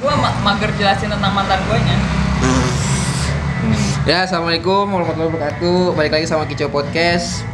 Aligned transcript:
Gue 0.00 0.08
ma 0.16 0.32
mager 0.40 0.72
jelasin 0.80 1.12
tentang 1.12 1.28
mantan 1.36 1.60
gue 1.60 1.78
nya. 1.84 1.96
Ya, 4.08 4.24
assalamualaikum 4.24 4.88
warahmatullahi 4.88 5.28
wabarakatuh. 5.28 5.92
Balik 5.92 6.16
lagi 6.16 6.24
sama 6.24 6.48
Kicau 6.48 6.72
Podcast. 6.72 7.44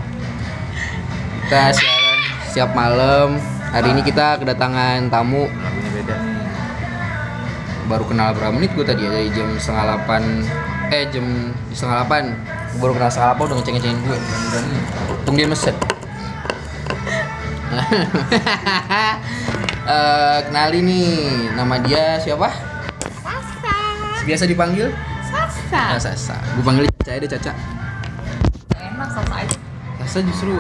Kita 1.43 1.75
siaran 1.75 2.19
siap 2.55 2.71
malam. 2.71 3.43
Hari 3.75 3.91
ini 3.91 4.07
kita 4.07 4.39
kedatangan 4.39 5.11
tamu. 5.11 5.51
lagunya 5.51 5.91
beda 5.91 6.15
nih 6.23 6.39
Baru 7.91 8.07
kenal 8.07 8.31
berapa 8.39 8.55
menit 8.55 8.79
gue 8.79 8.87
tadi 8.87 9.03
ya 9.03 9.11
dari 9.11 9.27
jam 9.35 9.51
setengah 9.59 9.85
delapan. 9.91 10.47
Eh 10.95 11.03
jam 11.11 11.27
setengah 11.75 12.07
delapan. 12.07 12.31
Baru 12.79 12.95
kenal 12.95 13.11
setengah 13.11 13.35
delapan 13.35 13.43
udah 13.43 13.57
ngeceng-ngecengin 13.59 13.99
gue. 14.07 14.19
Tunggu 15.27 15.43
dia 15.43 15.51
meset. 15.51 15.75
Eh, 19.87 20.39
kenali 20.45 20.83
nih 20.83 21.07
nama 21.55 21.79
dia 21.79 22.19
siapa? 22.19 22.51
Sasa. 23.17 23.75
Biasa 24.27 24.45
dipanggil? 24.45 24.91
Sasa. 25.23 25.83
Ah, 25.95 25.95
Sasa. 25.97 26.35
Gue 26.53 26.65
panggil 26.65 26.85
Caca 26.99 27.15
deh 27.17 27.31
Caca. 27.31 27.53
Enak 28.75 29.09
Sasa 29.09 29.35
aja. 29.37 29.57
Sasa 30.03 30.19
justru 30.23 30.59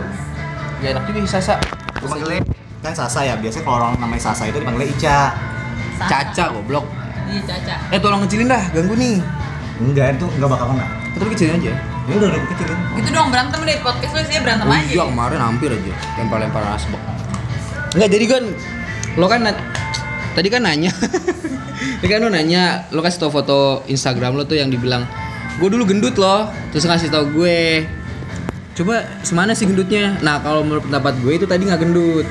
ya 0.78 0.94
enak 0.94 1.02
juga 1.04 1.18
sih 1.20 1.32
Sasa. 1.32 1.58
gue 1.96 2.06
panggilnya 2.06 2.42
kan 2.78 2.94
Sasa 2.94 3.20
ya 3.20 3.34
biasanya 3.34 3.64
kalau 3.64 3.76
orang 3.80 3.92
namanya 3.98 4.22
Sasa 4.24 4.46
itu 4.46 4.56
dipanggilnya 4.56 4.88
Ica 4.88 5.18
Sasa. 5.96 6.06
Caca 6.06 6.44
goblok. 6.54 6.86
Iya 7.26 7.40
Caca. 7.44 7.74
Eh 7.90 7.98
tolong 7.98 8.22
kecilin 8.22 8.46
dah, 8.46 8.62
ganggu 8.70 8.94
nih. 8.94 9.18
enggak 9.76 10.16
itu 10.16 10.24
enggak 10.32 10.48
bakal 10.48 10.72
kena 10.72 10.86
Betul 11.12 11.28
kecilin 11.34 11.60
aja. 11.60 11.72
ya 12.06 12.14
udah 12.14 12.28
udah 12.30 12.40
kecilin 12.48 12.78
Itu 12.96 13.08
dong 13.10 13.28
berantem 13.28 13.60
deh 13.60 13.76
podcast 13.82 14.12
lu 14.14 14.22
sih 14.24 14.38
berantem 14.38 14.64
Oh 14.64 14.72
aja. 14.72 14.86
iya 14.86 15.04
kemarin 15.04 15.40
hampir 15.42 15.68
aja 15.68 15.92
lempar-lempar 16.16 16.62
asbak. 16.72 17.02
Enggak 17.92 18.08
jadi 18.08 18.24
kan 18.30 18.44
lo 19.16 19.26
kan 19.26 19.40
na- 19.42 19.60
tadi 20.32 20.48
kan 20.48 20.62
nanya. 20.62 20.92
Tadi 21.96 22.08
kan 22.08 22.20
lo 22.20 22.28
nanya, 22.28 22.88
lo 22.92 23.00
kasih 23.00 23.24
tau 23.24 23.32
foto 23.32 23.80
Instagram 23.88 24.36
lo 24.36 24.44
tuh 24.44 24.56
yang 24.56 24.68
dibilang 24.68 25.04
gue 25.56 25.68
dulu 25.68 25.88
gendut 25.88 26.16
loh, 26.16 26.48
terus 26.68 26.84
ngasih 26.84 27.08
tau 27.08 27.24
gue. 27.24 27.88
Coba 28.76 29.00
semana 29.24 29.56
sih 29.56 29.64
gendutnya? 29.64 30.20
Nah 30.20 30.40
kalau 30.40 30.60
menurut 30.60 30.84
pendapat 30.84 31.16
gue 31.24 31.32
itu 31.40 31.46
tadi 31.48 31.64
nggak 31.64 31.80
gendut. 31.80 32.28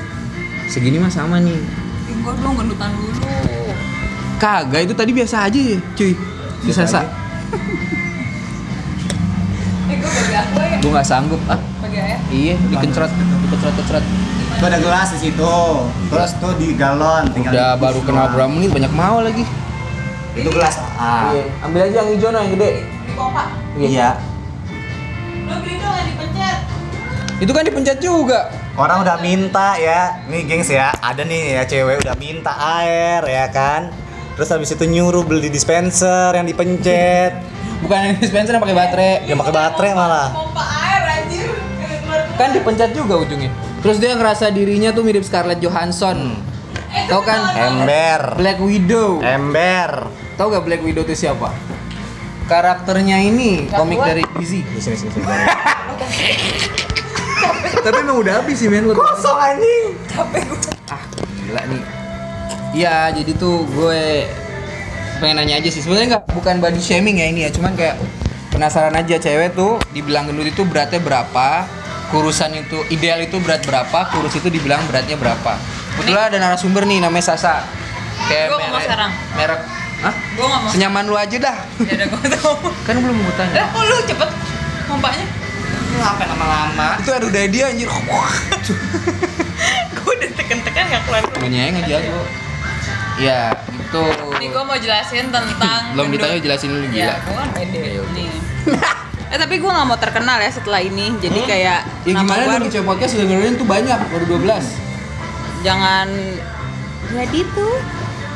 Segini 0.70 1.02
mah 1.02 1.10
sama 1.10 1.42
nih. 1.42 1.58
Gue 2.22 2.32
dong 2.38 2.54
gendutan 2.54 2.94
dulu. 2.94 3.10
Kagak 4.38 4.86
itu 4.86 4.94
tadi 4.94 5.10
biasa 5.10 5.50
aja 5.50 5.58
ya, 5.58 5.78
cuy. 5.98 6.14
Si 6.62 6.70
Sasa. 6.70 7.02
aja. 7.02 7.10
Eh 9.86 9.96
gue 9.98 10.10
ya. 10.30 10.42
Gue 10.78 10.90
nggak 10.90 11.06
sanggup 11.06 11.38
ah. 11.50 11.58
Air. 11.86 12.18
Iya, 12.28 12.54
dikencrot, 12.68 13.08
dikencrot, 13.08 13.74
kencrot. 13.82 14.04
Itu 14.56 14.64
ada 14.64 14.78
gelas 14.78 15.08
di 15.10 15.20
situ 15.22 15.54
terus 16.08 16.30
tuh 16.36 16.52
di 16.56 16.72
galon 16.72 17.28
tinggal 17.30 17.52
Udah 17.52 17.70
di 17.70 17.80
baru 17.82 18.00
kenal 18.02 18.26
berapa 18.30 18.48
menit 18.48 18.70
banyak 18.70 18.92
mau 18.92 19.20
lagi. 19.20 19.44
itu 20.32 20.48
gelas 20.48 20.76
ah 20.94 21.28
Iya, 21.30 21.44
ambil 21.62 21.80
aja 21.82 21.96
yang 21.98 22.08
hijau 22.12 22.28
no, 22.28 22.38
yang 22.38 22.52
gede. 22.52 22.70
Di 22.84 23.12
pompa. 23.12 23.44
iya 23.74 24.08
Lu 25.42 25.54
beli 25.56 25.74
dong 25.76 25.94
yang 25.94 26.06
dipencet. 26.06 26.56
Itu 27.36 27.50
kan 27.50 27.62
dipencet 27.62 27.98
juga. 27.98 28.40
orang 28.74 29.00
udah 29.00 29.16
minta 29.18 29.72
ya 29.74 30.20
nih 30.26 30.44
gengs 30.44 30.68
ya 30.68 30.92
ada 30.94 31.20
nih 31.22 31.56
ya 31.56 31.62
cewek 31.64 31.96
udah 31.98 32.12
minta 32.14 32.52
air 32.76 33.24
ya 33.24 33.48
kan 33.48 33.88
terus 34.32 34.52
habis 34.52 34.68
itu 34.68 34.84
nyuruh 34.84 35.24
beli 35.24 35.48
dispenser 35.48 36.28
yang 36.30 36.44
dipencet 36.44 37.32
Bukan 37.78 37.96
yang 37.98 38.16
dispenser 38.18 38.52
yang 38.52 38.60
pakai 38.60 38.76
baterai. 38.76 39.12
yang 39.24 39.36
pakai 39.36 39.54
baterai 39.54 39.92
malah 39.92 40.28
Pompa 40.28 40.60
Kan 42.36 42.52
dipencet 42.52 42.92
juga 42.92 43.16
ujungnya. 43.18 43.48
Terus 43.80 43.96
dia 43.96 44.12
ngerasa 44.12 44.48
dirinya 44.48 44.90
tuh 44.90 45.02
mirip 45.02 45.22
Scarlett 45.22 45.58
Johansson. 45.58 46.36
Eh, 46.86 47.04
Tahu 47.06 47.22
kan? 47.22 47.40
ember 47.54 48.36
Black 48.36 48.58
Widow. 48.58 49.20
ember 49.20 50.08
Tahu 50.34 50.46
gak 50.50 50.64
Black 50.64 50.82
Widow 50.82 51.02
itu 51.02 51.16
siapa? 51.18 51.48
Karakternya 52.46 53.18
ini 53.18 53.66
Gak 53.66 53.74
komik 53.74 53.98
kuat. 53.98 54.08
dari 54.10 54.22
DC. 54.34 54.52
di 54.62 54.78
sini 54.78 54.96
sini 54.96 55.10
sini 55.10 55.24
Tapi 57.78 57.96
emang 57.98 58.18
udah 58.18 58.32
habis 58.38 58.56
sih 58.56 58.66
men 58.66 58.84
lu. 58.84 58.92
kosong 58.92 59.34
anjing 59.36 59.94
capek 60.06 60.42
gue. 60.44 60.58
ah 60.86 61.02
gila 61.40 61.62
nih 61.66 61.82
iya 62.72 63.10
jadi 63.10 63.32
tuh 63.32 63.62
gue 63.64 64.26
pengen 65.16 65.38
nanya 65.38 65.54
aja 65.56 65.68
sih 65.68 65.80
sebenarnya 65.80 66.06
nggak 66.12 66.24
bukan 66.32 66.58
body 66.58 66.78
shaming 66.78 67.16
ya 67.16 67.26
ini 67.26 67.40
ya 67.42 67.50
cuman 67.50 67.72
kayak 67.72 67.96
penasaran 68.50 68.92
aja 68.92 69.16
cewek 69.16 69.54
tuh 69.54 69.78
dibilang 69.90 70.26
gendut 70.26 70.46
itu 70.46 70.62
beratnya 70.62 70.98
berapa 70.98 71.64
kurusan 72.08 72.50
itu 72.54 72.76
ideal 72.88 73.18
itu 73.18 73.36
berat 73.38 73.60
berapa 73.62 74.08
kurus 74.08 74.32
itu 74.32 74.46
dibilang 74.46 74.82
beratnya 74.84 75.14
berapa 75.14 75.52
kebetulan 75.94 76.22
ada 76.28 76.36
narasumber 76.40 76.82
nih 76.82 77.00
namanya 77.00 77.30
Sasa 77.30 77.62
kayak 78.24 78.48
Gua 78.48 78.56
ngomong 78.58 78.80
sekarang. 78.80 79.10
merek 79.32 79.60
Hah? 79.96 80.12
Gue 80.32 80.44
gak 80.44 80.60
mau. 80.60 80.70
senyaman 80.70 81.02
lu 81.04 81.14
aja 81.14 81.36
dah 81.40 81.56
Ya 81.80 81.92
udah 81.96 82.06
gue 82.06 82.20
tau. 82.30 82.52
kan 82.86 82.94
belum 82.96 83.16
Eh 83.16 83.32
tanya 83.34 83.64
kok 83.66 83.82
lu 83.82 83.96
cepet 84.04 84.28
pompanya? 84.86 85.26
ngapain 85.96 86.28
lama-lama 86.28 86.86
itu 87.00 87.08
aduh 87.08 87.30
dari 87.32 87.48
dia 87.48 87.64
anjir 87.66 87.88
gue 89.96 90.12
udah 90.12 90.30
tekan-tekan 90.34 90.82
gak 90.86 91.02
keluar. 91.02 91.22
gue 91.24 91.48
nyeng 91.48 91.74
aja 91.78 91.96
gue 91.98 92.24
ya 93.16 93.40
itu 93.72 94.02
Nih 94.36 94.46
gue 94.46 94.62
mau 94.62 94.76
jelasin 94.76 95.26
tentang 95.26 95.44
belum 95.96 96.06
ditanya 96.12 96.38
jelasin 96.38 96.68
dulu 96.70 96.86
gila 96.86 97.02
Ya, 97.02 97.14
gue 97.18 97.34
kan 97.34 97.48
pede. 97.50 97.82
Nih. 98.12 98.30
Eh 99.36 99.38
tapi 99.38 99.60
gue 99.60 99.68
gak 99.68 99.84
mau 99.84 100.00
terkenal 100.00 100.40
ya 100.40 100.48
setelah 100.48 100.80
ini. 100.80 101.12
Jadi 101.18 101.44
kayak 101.44 101.78
Ya 102.02 102.12
nama 102.14 102.24
gimana 102.24 102.42
gua 102.42 102.56
dong 102.56 102.66
Kicau 102.66 102.84
Podcast 102.86 103.12
udah 103.14 103.26
dengerin 103.26 103.54
tuh 103.54 103.68
banyak, 103.68 103.98
baru 104.08 104.24
12 104.32 104.64
jangan 105.60 106.08
jadi 107.06 107.40
tuh. 107.52 107.76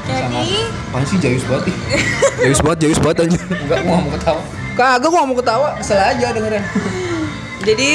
Jadi. 0.03 0.50
Apaan 0.84 1.05
sih 1.05 1.16
jayus 1.16 1.44
banget 1.44 1.71
ih 1.71 1.77
Jayus 2.43 2.61
banget, 2.61 2.78
jayus 2.83 2.99
banget 2.99 3.19
aja 3.25 3.38
Enggak, 3.38 3.78
gua 3.81 3.94
gak 3.94 4.03
mau 4.03 4.11
ketawa. 4.11 4.43
Kagak, 4.72 4.99
gua 5.00 5.11
gak 5.15 5.25
mau 5.25 5.37
ketawa, 5.38 5.69
kesel 5.78 5.99
aja 5.99 6.27
dengerin 6.31 6.65
jadi 7.69 7.91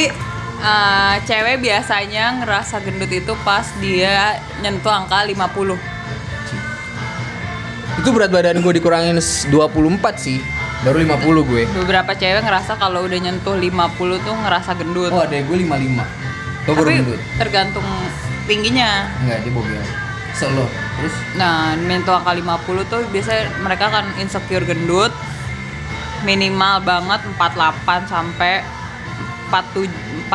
eh, 0.57 1.15
cewek 1.21 1.57
biasanya 1.59 2.39
ngerasa 2.39 2.79
gendut 2.79 3.11
itu 3.11 3.33
pas 3.43 3.69
dia 3.77 4.33
nyentuh 4.61 4.89
angka 4.89 5.21
50. 5.21 5.77
Itu 7.95 8.09
berat 8.11 8.29
badan 8.29 8.59
gue 8.59 8.73
dikurangin 8.73 9.17
s- 9.17 9.45
24 9.45 9.81
sih 10.15 10.39
Baru 10.85 11.01
50 11.01 11.49
gue 11.49 11.61
Beberapa 11.75 12.13
cewek 12.13 12.41
ngerasa 12.41 12.77
kalau 12.77 13.03
udah 13.03 13.17
nyentuh 13.17 13.57
50 13.57 13.73
tuh 14.21 14.35
ngerasa 14.37 14.71
gendut. 14.77 15.09
Oh 15.09 15.19
ada 15.19 15.33
gue 15.33 15.57
55 15.57 15.65
Lo 16.63 16.71
baru 16.71 16.89
gendut? 16.91 17.19
tergantung 17.35 17.85
tingginya. 18.45 19.09
Enggak, 19.19 19.37
dia 19.41 19.51
bogel 19.51 19.81
Selo 20.31 20.65
Terus 20.69 21.15
Nah, 21.33 21.73
mental 21.75 22.21
angka 22.21 22.33
50 22.33 22.85
tuh 22.85 23.01
biasanya 23.09 23.43
mereka 23.59 23.89
kan 23.89 24.05
insecure 24.15 24.61
gendut 24.63 25.09
minimal 26.21 26.81
banget 26.81 27.21
48 27.33 27.85
sampai 28.05 28.61
47 29.45 29.89
45 30.25 30.33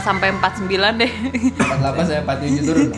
sampai 0.00 0.28
49 0.32 0.96
deh. 0.96 1.12
48 1.60 2.08
sampai 2.08 2.24
47 2.24 2.64
turun 2.64 2.88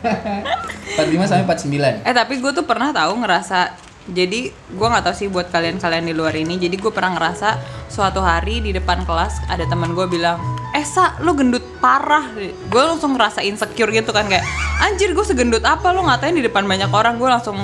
45 0.00 1.28
sampai 1.28 1.44
49 1.44 2.08
eh 2.08 2.14
tapi 2.14 2.40
gue 2.40 2.50
tuh 2.50 2.64
pernah 2.64 2.88
tahu 2.88 3.20
ngerasa 3.20 3.76
jadi 4.08 4.48
gue 4.50 4.86
nggak 4.88 5.04
tahu 5.04 5.14
sih 5.14 5.28
buat 5.28 5.52
kalian-kalian 5.52 6.08
di 6.08 6.14
luar 6.16 6.32
ini. 6.32 6.56
Jadi 6.56 6.80
gue 6.80 6.88
pernah 6.88 7.20
ngerasa 7.20 7.60
suatu 7.92 8.24
hari 8.24 8.64
di 8.64 8.72
depan 8.72 9.04
kelas 9.04 9.44
ada 9.52 9.68
teman 9.68 9.92
gue 9.92 10.06
bilang 10.08 10.40
eh 10.72 10.86
sa 10.86 11.20
lo 11.20 11.36
gendut 11.36 11.62
parah. 11.84 12.32
Gue 12.72 12.82
langsung 12.82 13.12
ngerasa 13.12 13.44
insecure 13.44 13.92
gitu 13.92 14.10
kan 14.10 14.24
kayak 14.24 14.46
anjir 14.80 15.12
gue 15.12 15.24
segendut 15.26 15.62
apa? 15.68 15.92
Lo 15.92 16.00
ngatain 16.08 16.32
di 16.32 16.42
depan 16.42 16.64
banyak 16.64 16.88
orang. 16.88 17.20
Gue 17.20 17.28
langsung 17.28 17.60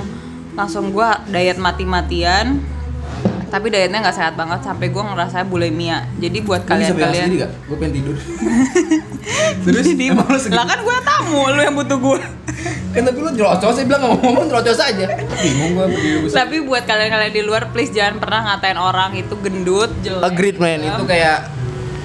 langsung 0.53 0.93
gue 0.93 1.09
diet 1.33 1.57
mati-matian 1.57 2.76
tapi 3.57 3.73
dietnya 3.73 4.05
nggak 4.05 4.13
sehat 4.13 4.37
banget 4.37 4.61
sampai 4.61 4.93
gue 4.93 5.01
ngerasa 5.01 5.49
bulimia. 5.49 6.05
Jadi 6.21 6.45
buat 6.45 6.69
kalian 6.69 6.93
kalian 6.93 7.25
sendiri 7.25 7.49
gak? 7.49 7.53
Gue 7.65 7.77
pengen 7.81 7.93
tidur. 7.97 8.17
Terus? 9.65 9.85
Jadi 9.89 10.05
emang 10.13 10.29
lu 10.29 10.37
lah 10.53 10.67
kan 10.69 10.79
gue 10.85 10.97
tamu 11.03 11.41
lu 11.51 11.61
yang 11.65 11.75
butuh 11.75 11.99
gue 11.99 12.19
Kan 12.93 13.03
tapi 13.09 13.19
lu 13.19 13.31
nyerocos, 13.33 13.73
saya 13.75 13.85
bilang 13.89 14.01
gak 14.05 14.13
mau 14.13 14.21
ngomong 14.23 14.45
nyerocos 14.47 14.79
aja 14.79 15.07
Bingung 15.43 15.73
gue 15.75 16.31
tapi 16.31 16.63
buat 16.63 16.85
kalian-kalian 16.85 17.33
di 17.33 17.43
luar 17.43 17.73
please 17.73 17.91
jangan 17.91 18.21
pernah 18.21 18.55
ngatain 18.55 18.79
orang 18.79 19.17
itu 19.17 19.35
gendut 19.41 19.91
jelek. 20.05 20.29
Agreed 20.29 20.57
man, 20.61 20.85
itu 20.85 21.05
kayak 21.09 21.49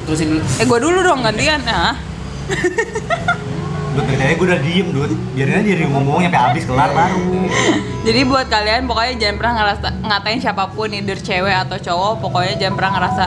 Terusin 0.08 0.28
dulu. 0.34 0.42
Eh 0.42 0.66
gue 0.66 0.80
dulu 0.82 1.00
dong 1.04 1.20
gantian 1.22 1.62
nah 1.68 1.94
Duh, 3.92 4.04
dari 4.04 4.16
tadi 4.16 4.34
gue 4.34 4.46
udah 4.46 4.60
diem, 4.62 4.88
Dut. 4.90 5.12
Biarin 5.36 5.56
aja 5.58 5.72
dia 5.76 5.88
ngomong 5.88 6.24
sampai 6.24 6.42
habis 6.42 6.64
kelar 6.64 6.90
baru. 6.92 7.28
jadi 8.08 8.20
buat 8.24 8.48
kalian 8.48 8.88
pokoknya 8.88 9.14
jangan 9.16 9.36
pernah 9.38 9.54
ngerasa 9.58 9.88
ngatain 10.02 10.40
siapa 10.40 10.64
pun 10.72 10.90
either 10.90 11.20
cewek 11.20 11.54
atau 11.54 11.78
cowok 11.78 12.14
pokoknya 12.20 12.54
jangan 12.58 12.76
pernah 12.76 12.92
ngerasa 12.98 13.26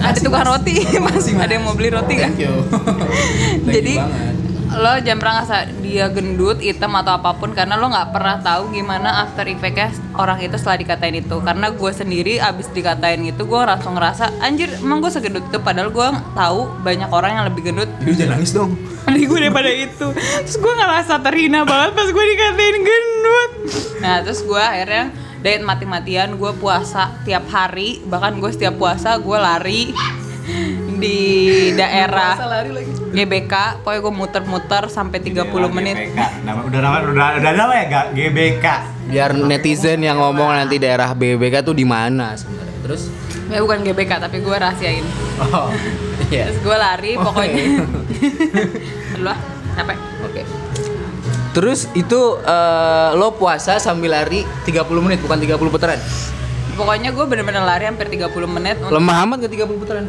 ada 0.00 0.16
tukang 0.16 0.44
roti 0.44 0.76
mas 1.00 1.24
Makasih, 1.24 1.32
Mas. 1.36 1.44
ada 1.44 1.52
yang 1.54 1.64
mau 1.64 1.72
beli 1.72 1.88
roti 1.88 2.14
kan 2.16 2.32
Thank 2.32 2.44
you 2.44 2.52
Thank 2.68 3.64
you 3.64 3.72
Jadi- 3.72 3.96
banget. 3.96 4.34
Lo 4.78 4.94
jangan 5.02 5.18
pernah 5.18 5.34
ngerasa 5.42 5.56
dia 5.82 6.06
gendut, 6.12 6.58
hitam 6.62 6.94
atau 6.94 7.18
apa 7.18 7.34
pun 7.34 7.50
karena 7.50 7.74
lo 7.74 7.90
nggak 7.90 8.14
pernah 8.14 8.38
tahu 8.38 8.70
gimana 8.70 9.26
after 9.26 9.42
effectnya 9.50 9.90
orang 10.14 10.38
itu 10.38 10.54
setelah 10.54 10.78
dikatain 10.78 11.16
itu. 11.18 11.36
Karena 11.42 11.66
gue 11.74 11.90
sendiri 11.90 12.38
abis 12.38 12.70
dikatain 12.70 13.22
itu 13.26 13.42
gue 13.42 13.60
langsung 13.60 13.98
ngerasa 13.98 14.38
anjir 14.38 14.70
emang 14.78 15.02
gue 15.02 15.10
segendut 15.10 15.42
itu 15.50 15.58
padahal 15.58 15.90
gue 15.90 16.08
tahu 16.38 16.60
banyak 16.86 17.10
orang 17.10 17.30
yang 17.40 17.44
lebih 17.50 17.72
gendut 17.72 17.90
Lu 18.06 18.14
jangan 18.14 18.38
nangis 18.38 18.52
dong. 18.54 18.78
dari 19.10 19.24
gue 19.26 19.38
daripada 19.42 19.70
itu. 19.70 20.06
Terus 20.14 20.56
gue 20.56 20.72
ngerasa 20.78 21.14
terhina 21.18 21.66
banget 21.66 21.90
pas 21.98 22.08
gue 22.08 22.24
dikatain 22.36 22.78
gendut. 22.86 23.50
Nah 23.98 24.14
terus 24.22 24.40
gue 24.46 24.62
akhirnya 24.62 25.10
diet 25.40 25.64
mati-matian 25.64 26.36
gue 26.36 26.52
puasa 26.60 27.16
tiap 27.24 27.48
hari 27.48 28.04
bahkan 28.04 28.36
gue 28.36 28.50
setiap 28.52 28.76
puasa 28.76 29.16
gue 29.16 29.38
lari 29.40 29.82
di 31.00 31.18
daerah 31.80 32.36
GBK 33.10 33.82
pokoknya 33.82 34.00
gue 34.00 34.14
muter-muter 34.14 34.82
sampai 34.86 35.18
30 35.18 35.48
menit 35.72 35.96
GBK. 35.98 36.20
Nama, 36.44 36.60
udah 36.62 36.80
nama 36.80 36.96
udah 37.02 37.28
udah 37.40 37.52
nama 37.56 37.72
ya 37.74 37.84
gak 37.88 38.06
GBK. 38.12 38.66
Biar 39.08 39.30
netizen 39.34 39.98
yang 40.00 40.20
ngomong 40.20 40.52
nanti 40.52 40.76
daerah 40.76 41.10
BBK 41.10 41.64
tuh 41.64 41.74
di 41.74 41.82
mana 41.82 42.36
sebenarnya. 42.36 42.76
Terus 42.84 43.02
ya 43.48 43.58
bukan 43.58 43.82
GBK 43.82 44.12
tapi 44.20 44.38
gue 44.38 44.54
rahasiain 44.54 45.02
Oh. 45.40 45.72
Iya. 46.28 46.44
terus 46.46 46.60
gue 46.60 46.76
lari 46.76 47.12
Oh, 47.16 47.24
pokoknya 47.26 47.56
iya. 47.56 47.84
Aduh 49.16 49.24
lah 49.24 49.38
capek 49.72 49.96
Oke. 50.22 50.42
Terus 51.50 51.90
itu 51.92 52.20
eh, 52.38 53.10
lo 53.12 53.34
puasa 53.34 53.76
sambil 53.76 54.14
lari 54.14 54.46
30 54.62 54.86
menit 55.00 55.18
bukan 55.18 55.34
30 55.36 55.56
putaran. 55.66 55.98
pokoknya 56.70 57.10
gue 57.10 57.24
bener-bener 57.26 57.60
lari 57.60 57.84
hampir 57.84 58.08
30 58.08 58.30
menit 58.46 58.78
untuk 58.78 58.94
Lemah 58.94 59.16
amat 59.26 59.44
ke 59.44 59.48
30 59.52 59.68
putaran. 59.76 60.04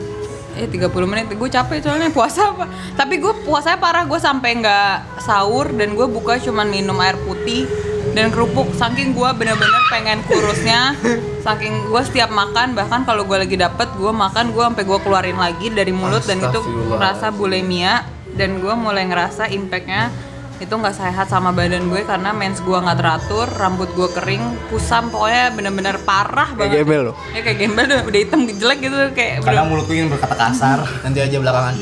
Eh 0.57 0.67
30 0.67 0.91
menit. 1.07 1.31
Gue 1.31 1.47
capek 1.47 1.79
soalnya 1.79 2.11
puasa 2.11 2.51
apa 2.51 2.67
Tapi 2.99 3.19
gue 3.23 3.33
puasanya 3.47 3.79
parah. 3.79 4.03
Gue 4.03 4.19
sampai 4.19 4.59
nggak 4.59 5.21
sahur 5.23 5.71
Dan 5.71 5.95
gue 5.95 6.07
buka 6.07 6.37
cuman 6.37 6.67
minum 6.67 6.97
air 6.99 7.15
putih 7.23 7.67
Dan 8.11 8.29
kerupuk. 8.31 8.75
Saking 8.75 9.15
gue 9.15 9.29
bener-bener 9.35 9.81
pengen 9.87 10.19
kurusnya 10.27 10.95
Saking 11.45 11.87
gue 11.89 12.01
setiap 12.03 12.29
makan 12.29 12.75
Bahkan 12.75 13.07
kalau 13.07 13.23
gue 13.23 13.37
lagi 13.39 13.55
dapet 13.55 13.87
gue 13.95 14.11
makan 14.11 14.51
Gue 14.51 14.63
sampai 14.67 14.83
gue 14.83 14.99
keluarin 14.99 15.39
lagi 15.39 15.71
dari 15.71 15.95
mulut 15.95 16.23
Dan 16.27 16.43
itu 16.43 16.59
rasa 16.95 17.31
bulimia 17.31 18.03
Dan 18.35 18.59
gue 18.59 18.73
mulai 18.75 19.07
ngerasa 19.07 19.47
impactnya 19.51 20.30
itu 20.61 20.69
nggak 20.69 20.93
sehat 20.93 21.25
sama 21.25 21.49
badan 21.49 21.89
gue 21.89 22.05
karena 22.05 22.29
mens 22.31 22.61
gue 22.61 22.77
nggak 22.77 23.01
teratur, 23.01 23.49
rambut 23.57 23.89
gue 23.97 24.05
kering, 24.13 24.69
kusam, 24.69 25.09
pokoknya 25.09 25.49
bener-bener 25.57 25.97
parah 26.05 26.53
banget. 26.53 26.85
gembel 26.85 27.01
lo. 27.09 27.13
Ya 27.33 27.41
kayak 27.41 27.57
gembel 27.57 27.85
udah, 27.89 28.01
udah 28.05 28.19
hitam 28.21 28.41
jelek 28.45 28.79
gitu 28.79 28.95
kayak 29.17 29.41
bener- 29.41 29.49
Kadang 29.57 29.67
mulut 29.73 29.89
gue 29.89 29.95
ingin 29.97 30.13
berkata 30.13 30.35
kasar. 30.37 30.79
Nanti 31.01 31.17
aja 31.17 31.37
belakangan. 31.41 31.73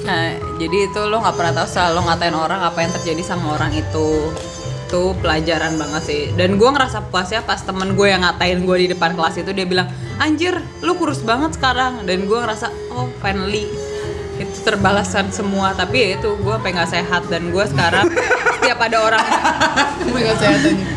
Nah, 0.00 0.36
jadi 0.60 0.76
itu 0.88 1.00
lo 1.08 1.16
nggak 1.20 1.36
pernah 1.36 1.52
tahu 1.56 1.66
selalu 1.66 2.00
ngatain 2.08 2.36
orang 2.36 2.60
apa 2.60 2.78
yang 2.84 2.92
terjadi 2.92 3.22
sama 3.24 3.56
orang 3.56 3.72
itu. 3.72 4.08
Itu 4.84 5.16
pelajaran 5.24 5.80
banget 5.80 6.02
sih. 6.04 6.22
Dan 6.36 6.60
gue 6.60 6.68
ngerasa 6.68 7.08
puasnya 7.08 7.40
pas 7.40 7.64
temen 7.64 7.96
gue 7.96 8.04
yang 8.04 8.20
ngatain 8.20 8.68
gue 8.68 8.76
di 8.76 8.88
depan 8.92 9.16
kelas 9.16 9.40
itu 9.40 9.56
dia 9.56 9.64
bilang, 9.64 9.88
anjir, 10.20 10.60
lu 10.84 10.92
kurus 10.94 11.24
banget 11.24 11.56
sekarang. 11.56 12.04
Dan 12.04 12.28
gue 12.28 12.36
ngerasa, 12.36 12.68
oh 12.92 13.08
finally 13.24 13.64
itu 14.42 14.56
terbalaskan 14.64 15.28
semua. 15.30 15.76
Tapi 15.76 15.96
ya 16.00 16.08
itu 16.20 16.36
gue 16.40 16.52
sampai 16.52 16.70
nggak 16.72 16.90
sehat 16.90 17.22
dan 17.28 17.52
gue 17.52 17.64
sekarang 17.68 18.06
setiap 18.60 18.78
ada 18.80 18.98
orang 19.00 19.24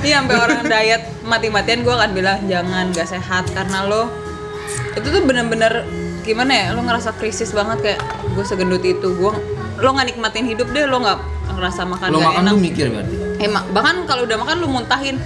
Iya 0.03 0.19
sampai 0.19 0.35
orang 0.35 0.61
diet 0.67 1.03
mati-matian 1.23 1.81
gue 1.87 1.93
akan 1.93 2.11
bilang 2.11 2.39
jangan 2.45 2.91
gak 2.91 3.07
sehat 3.07 3.47
karena 3.55 3.87
lo 3.87 4.11
itu 4.93 5.07
tuh 5.07 5.23
bener-bener 5.23 5.87
gimana 6.21 6.51
ya 6.51 6.65
lo 6.75 6.83
ngerasa 6.83 7.15
krisis 7.17 7.55
banget 7.55 7.77
kayak 7.81 7.99
gue 8.35 8.45
segendut 8.45 8.83
itu 8.83 9.07
gue 9.15 9.31
lo 9.79 9.89
nggak 9.89 10.13
nikmatin 10.13 10.45
hidup 10.45 10.69
deh 10.75 10.85
lo 10.85 11.01
nggak 11.01 11.19
ngerasa 11.55 11.81
makan 11.87 12.07
Lo 12.11 12.19
gak 12.19 12.27
makan 12.29 12.43
enak 12.43 12.53
tuh 12.53 12.61
mikir 12.61 12.85
berarti. 12.91 13.15
Emang 13.43 13.63
bahkan 13.75 13.95
kalau 14.07 14.23
udah 14.27 14.37
makan 14.39 14.55
lu 14.59 14.67
muntahin 14.71 15.17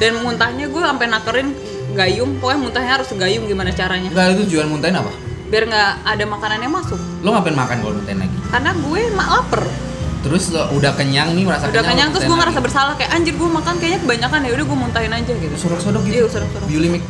dan 0.00 0.12
muntahnya 0.20 0.66
gue 0.68 0.82
sampai 0.82 1.06
nakerin 1.08 1.48
gayung 1.96 2.38
pokoknya 2.38 2.60
muntahnya 2.60 2.90
harus 3.00 3.08
gayung 3.18 3.44
gimana 3.50 3.74
caranya 3.74 4.08
Enggak 4.12 4.26
itu 4.38 4.42
tujuan 4.46 4.66
muntahin 4.70 4.96
apa? 4.96 5.12
Biar 5.50 5.66
nggak 5.66 5.90
ada 6.06 6.24
makanannya 6.24 6.70
masuk 6.70 7.00
Lo 7.20 7.30
ngapain 7.30 7.52
makan 7.52 7.76
kalau 7.78 7.92
muntahin 7.92 8.18
lagi? 8.18 8.36
karena 8.48 8.70
gue 8.72 9.00
mak 9.12 9.28
lapar 9.28 9.64
Terus 10.20 10.44
lo 10.48 10.68
udah 10.70 10.92
kenyang 10.94 11.32
nih 11.32 11.42
merasa 11.42 11.66
udah 11.66 11.80
kenyang 11.82 12.12
terus 12.12 12.24
gue 12.24 12.36
ngerasa 12.36 12.60
bersalah 12.60 12.92
kayak 12.94 13.08
anjir 13.10 13.32
gue 13.32 13.50
makan 13.50 13.74
kayaknya 13.74 14.00
kebanyakan 14.00 14.40
ya 14.42 14.52
udah 14.52 14.64
gue 14.64 14.78
muntahin 14.78 15.12
aja 15.12 15.32
gitu 15.32 15.54
Sodok-sodok 15.56 16.02
gitu. 16.04 16.14
Iya, 16.14 16.24
sodok-sodok. 16.28 16.68
Biolimik 16.68 17.02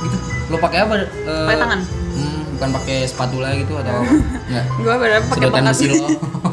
gitu. 0.00 0.16
Lo 0.46 0.58
pakai 0.58 0.78
apa? 0.82 0.94
Eh, 0.98 1.46
Pakai 1.46 1.56
tangan. 1.56 1.80
Hmm, 2.10 2.40
bukan 2.50 2.68
pakai 2.74 2.96
spatula 3.06 3.54
gitu 3.54 3.72
atau 3.72 3.92
apa? 3.96 4.12
Enggak. 4.44 4.64
gue 4.66 4.94
bener 4.98 5.20
pakai 5.22 5.38
Sedotan 5.38 5.62
besi 5.64 5.84
lo. 5.94 6.06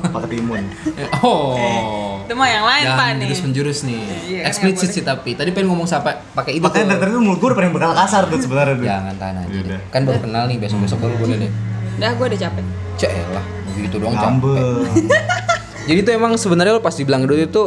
Pakai 0.08 0.30
timun. 0.30 0.64
oh. 1.26 2.17
Itu 2.28 2.34
mah 2.36 2.46
yang 2.46 2.66
lain 2.66 2.84
pak 2.86 3.08
nih 3.14 3.26
jurus 3.26 3.42
menjurus 3.42 3.80
nih. 3.82 4.00
Iya, 4.28 4.42
Eksplisit 4.46 4.78
nggak 4.84 4.94
sih 4.94 5.04
tapi. 5.08 5.32
Tadi 5.32 5.50
pengen 5.50 5.72
ngomong 5.72 5.88
sampai 5.88 6.20
pakai 6.30 6.60
itu. 6.60 6.64
Makanya 6.64 6.92
dari 6.92 7.00
tadi 7.00 7.12
tuh 7.14 7.24
mulut 7.24 7.40
gue 7.40 7.48
udah 7.48 7.58
pengen 7.58 7.72
berkata 7.72 7.96
kasar 7.96 8.24
tuh 8.28 8.38
sebenarnya 8.38 8.76
tuh. 8.76 8.86
Jangan 8.86 9.14
tahan 9.16 9.36
aja. 9.40 9.60
deh. 9.64 9.80
Kan 9.88 10.02
baru 10.04 10.20
kenal 10.20 10.44
nih 10.46 10.58
besok-besok 10.60 10.98
baru 11.00 11.16
boleh 11.18 11.38
deh. 11.40 11.52
udah 11.98 12.12
gue 12.14 12.26
udah 12.28 12.40
capek 12.40 12.64
Cek 12.98 13.12
lah, 13.32 13.46
gitu 13.76 13.96
doang 13.98 14.14
capek. 14.14 14.86
Jadi 15.88 16.00
tuh 16.04 16.14
emang 16.14 16.36
sebenarnya 16.36 16.76
lo 16.76 16.84
pas 16.84 16.92
dibilang 16.92 17.24
gendut 17.24 17.40
itu 17.42 17.64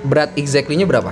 berat 0.00 0.30
exactly-nya 0.34 0.86
berapa? 0.86 1.10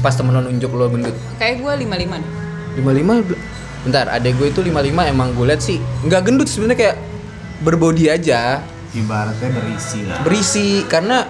Pas 0.00 0.12
temen 0.12 0.34
lo 0.34 0.42
nunjuk 0.42 0.68
lo 0.68 0.90
gendut. 0.90 1.14
kayak 1.38 1.62
gue 1.62 1.72
lima 1.78 1.94
lima 1.94 2.18
nih 2.18 2.30
55 2.74 3.22
bel- 3.22 3.42
Bentar, 3.80 4.08
adek 4.10 4.32
gue 4.34 4.48
itu 4.48 4.60
55 4.60 4.80
emang 5.06 5.28
gue 5.30 5.46
liat 5.46 5.60
sih 5.60 5.76
nggak 6.02 6.20
gendut 6.22 6.48
sebenarnya 6.48 6.78
kayak 6.82 6.96
berbody 7.60 8.08
aja, 8.08 8.60
Ibaratnya 8.90 9.48
berisi 9.50 9.98
lah. 10.02 10.18
berisi 10.20 10.66
karena 10.84 11.24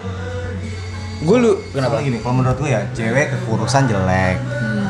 gue 1.16 1.36
lu 1.38 1.50
kenapa? 1.70 1.94
Soalnya 1.94 2.06
gini, 2.06 2.18
kalau 2.18 2.34
menurut 2.36 2.56
gue 2.56 2.70
ya 2.70 2.82
cewek 2.90 3.26
kekurusan 3.30 3.86
jelek. 3.86 4.36
Hmm. 4.40 4.86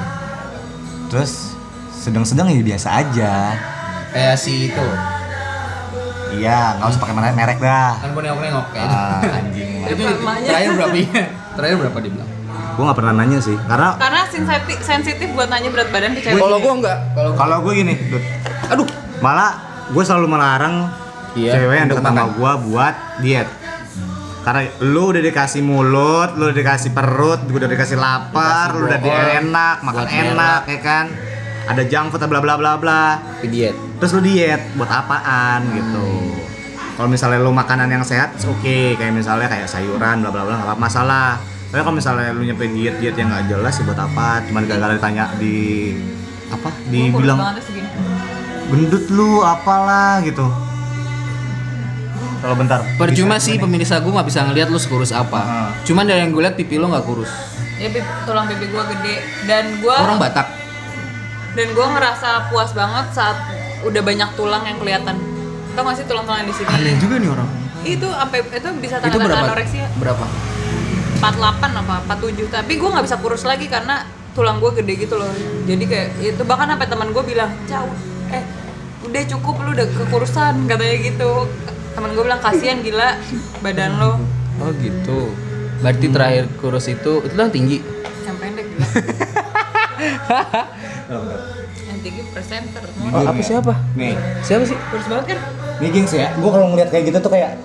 Terus 1.06 1.52
sedang-sedang 1.94 2.48
ya 2.48 2.62
biasa 2.62 2.88
aja. 2.94 3.32
Kayak 4.10 4.36
si 4.36 4.68
itu 4.68 4.86
Iya, 6.34 6.74
nggak 6.76 6.88
usah 6.88 7.00
pakai 7.00 7.14
merek, 7.14 7.34
merek 7.34 7.58
dah. 7.58 7.94
kan 7.94 8.10
gue 8.10 8.22
nengok-nengok 8.22 8.66
kayak 8.74 8.88
Ah, 8.88 9.22
anjing. 9.38 9.70
itu 9.92 10.02
Namanya. 10.02 10.48
terakhir 10.48 10.70
berapa 10.74 10.96
ya? 10.96 11.22
Terakhir 11.54 11.76
berapa 11.78 11.98
dia 12.02 12.10
bilang? 12.10 12.30
Gue 12.74 12.82
nggak 12.82 12.98
pernah 12.98 13.12
nanya 13.14 13.38
sih, 13.38 13.54
karena 13.54 13.88
karena 13.94 14.20
sensitif 14.26 14.78
sensitif 14.82 15.28
buat 15.30 15.46
nanya 15.46 15.70
berat 15.70 15.94
badan 15.94 16.10
ke 16.10 16.26
cewek 16.26 16.42
Kalau 16.42 16.58
gue 16.58 16.72
enggak, 16.74 16.98
kalau 17.14 17.30
kalau 17.38 17.56
gue 17.62 17.72
gini, 17.76 17.94
Dut, 18.10 18.24
aduh 18.66 18.86
malah 19.22 19.50
gue 19.86 20.02
selalu 20.02 20.26
melarang 20.26 20.90
Iya, 21.34 21.54
cewek 21.54 21.76
yang 21.76 21.88
deket 21.88 22.02
sama 22.02 22.24
gue 22.28 22.52
buat 22.66 22.94
diet. 23.20 23.46
Karena 24.44 24.68
lu 24.84 25.08
udah 25.08 25.22
dikasih 25.24 25.64
mulut, 25.64 26.36
lu 26.36 26.52
udah 26.52 26.56
dikasih 26.60 26.92
perut, 26.92 27.40
gue 27.48 27.56
udah 27.56 27.70
dikasih 27.72 27.96
lapar, 27.96 28.76
Dikasih 28.76 28.76
lu 28.76 28.84
udah 28.84 29.00
di 29.00 29.10
enak, 29.40 29.76
makan 29.80 30.06
enak, 30.06 30.62
ya 30.68 30.78
kan? 30.84 31.06
Ada 31.64 31.82
junk 31.88 32.12
food, 32.12 32.28
bla 32.28 32.44
bla 32.44 32.60
bla 32.60 32.76
bla. 32.76 33.04
diet. 33.40 33.72
Terus 33.96 34.12
lu 34.12 34.20
diet 34.20 34.60
buat 34.76 34.92
apaan 34.92 35.64
gitu? 35.72 36.36
Kalau 36.94 37.08
misalnya 37.08 37.40
lu 37.40 37.56
makanan 37.56 37.88
yang 37.88 38.04
sehat, 38.04 38.36
oke. 38.44 39.00
Kayak 39.00 39.16
misalnya 39.16 39.48
kayak 39.48 39.64
sayuran, 39.64 40.20
bla 40.20 40.28
bla 40.28 40.44
bla, 40.44 40.60
nggak 40.60 40.68
apa 40.68 40.76
masalah. 40.76 41.40
Tapi 41.72 41.80
kalau 41.80 41.96
misalnya 41.96 42.30
lu 42.36 42.44
nyampe 42.44 42.68
diet 42.68 43.00
diet 43.00 43.16
yang 43.16 43.32
nggak 43.32 43.48
jelas, 43.48 43.80
ya 43.80 43.82
buat 43.88 43.98
apa? 43.98 44.44
Cuman 44.44 44.62
gara-gara 44.68 44.92
ditanya 44.92 45.24
di 45.40 45.56
apa? 46.52 46.68
Dibilang 46.92 47.40
gendut 48.68 49.04
lu 49.08 49.40
apalah 49.40 50.20
gitu. 50.20 50.44
Kalau 52.44 52.54
bentar. 52.54 52.84
Percuma 53.00 53.40
bisa 53.40 53.46
sih 53.46 53.56
pemirsa 53.56 53.96
gue 53.98 54.12
nggak 54.12 54.28
bisa 54.28 54.44
ngeliat 54.44 54.68
lu 54.68 54.76
sekurus 54.76 55.10
apa. 55.10 55.40
Ah. 55.40 55.68
Cuman 55.80 56.04
dari 56.04 56.20
yang 56.20 56.30
gue 56.30 56.44
liat 56.44 56.54
pipi 56.54 56.76
lo 56.76 56.92
nggak 56.92 57.04
kurus. 57.04 57.32
ya 57.74 57.88
pip, 57.88 58.04
tulang 58.22 58.46
pipi 58.46 58.68
gue 58.68 58.82
gede 58.86 59.14
dan 59.44 59.80
gue 59.80 59.90
Orang 59.90 60.20
Batak. 60.20 60.46
dan 61.54 61.66
gue 61.70 61.86
ngerasa 61.90 62.46
puas 62.46 62.70
banget 62.70 63.10
saat 63.10 63.34
udah 63.82 63.98
banyak 63.98 64.30
tulang 64.34 64.62
yang 64.62 64.78
kelihatan 64.78 65.18
tau 65.72 65.82
gak 65.82 65.98
sih 65.98 66.06
tulang-tulang 66.06 66.46
di 66.46 66.54
sini 66.54 66.70
Aneh 66.70 66.94
juga 67.02 67.18
nih 67.18 67.34
orang. 67.34 67.48
itu 67.82 68.06
sampai 68.06 68.38
itu 68.46 68.68
bisa 68.78 69.02
tanda-tanda 69.02 69.26
berapa? 69.26 69.46
anoreksia 69.50 69.86
Berapa? 69.98 70.24
48 71.18 71.82
apa 71.82 71.94
47 72.06 72.46
tapi 72.48 72.72
gue 72.78 72.88
nggak 72.88 73.04
bisa 73.04 73.16
kurus 73.18 73.42
lagi 73.42 73.66
karena 73.66 74.06
tulang 74.32 74.62
gue 74.62 74.70
gede 74.78 74.94
gitu 74.94 75.18
loh 75.18 75.30
jadi 75.66 75.84
kayak 75.84 76.08
itu 76.22 76.42
bahkan 76.46 76.70
sampai 76.70 76.86
teman 76.86 77.10
gue 77.10 77.22
bilang 77.26 77.50
jauh 77.66 77.90
eh 78.30 78.42
udah 79.02 79.22
cukup 79.34 79.54
lu 79.66 79.70
udah 79.74 79.86
kekurusan 79.90 80.70
katanya 80.70 80.96
gitu 81.02 81.50
teman 81.94 82.10
gue 82.10 82.22
bilang 82.22 82.40
kasihan 82.40 82.78
gila 82.78 83.16
badan 83.60 83.92
lo 83.96 84.12
Oh 84.56 84.70
gitu. 84.72 85.34
Berarti 85.80 86.06
terakhir 86.08 86.46
kurus 86.56 86.86
itu 86.86 87.12
itu 87.20 87.34
yang 87.34 87.50
tinggi. 87.50 87.82
yang 88.22 88.36
pendek 88.36 88.66
gila 88.68 88.86
yang 91.84 91.98
tinggi 92.00 92.22
presenter 92.28 92.82
Oh, 93.04 93.20
apa 93.20 93.40
siapa? 93.40 93.72
Nih, 93.94 94.14
Siapa 94.40 94.64
sih? 94.64 94.78
kurus 94.88 95.06
banget 95.06 95.24
kan 95.28 95.38
nih 95.76 95.90
gengs 95.90 96.12
ya. 96.12 96.30
Gue 96.34 96.48
kalau 96.48 96.70
ngeliat 96.70 96.88
kayak 96.88 97.04
gitu 97.06 97.18
tuh 97.20 97.30
kayak 97.30 97.58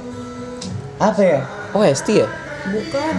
apa 0.97 1.21
ya? 1.21 1.39
Oh 1.71 1.79
Hesti 1.79 2.13
ya? 2.19 2.27
bukan 2.67 3.15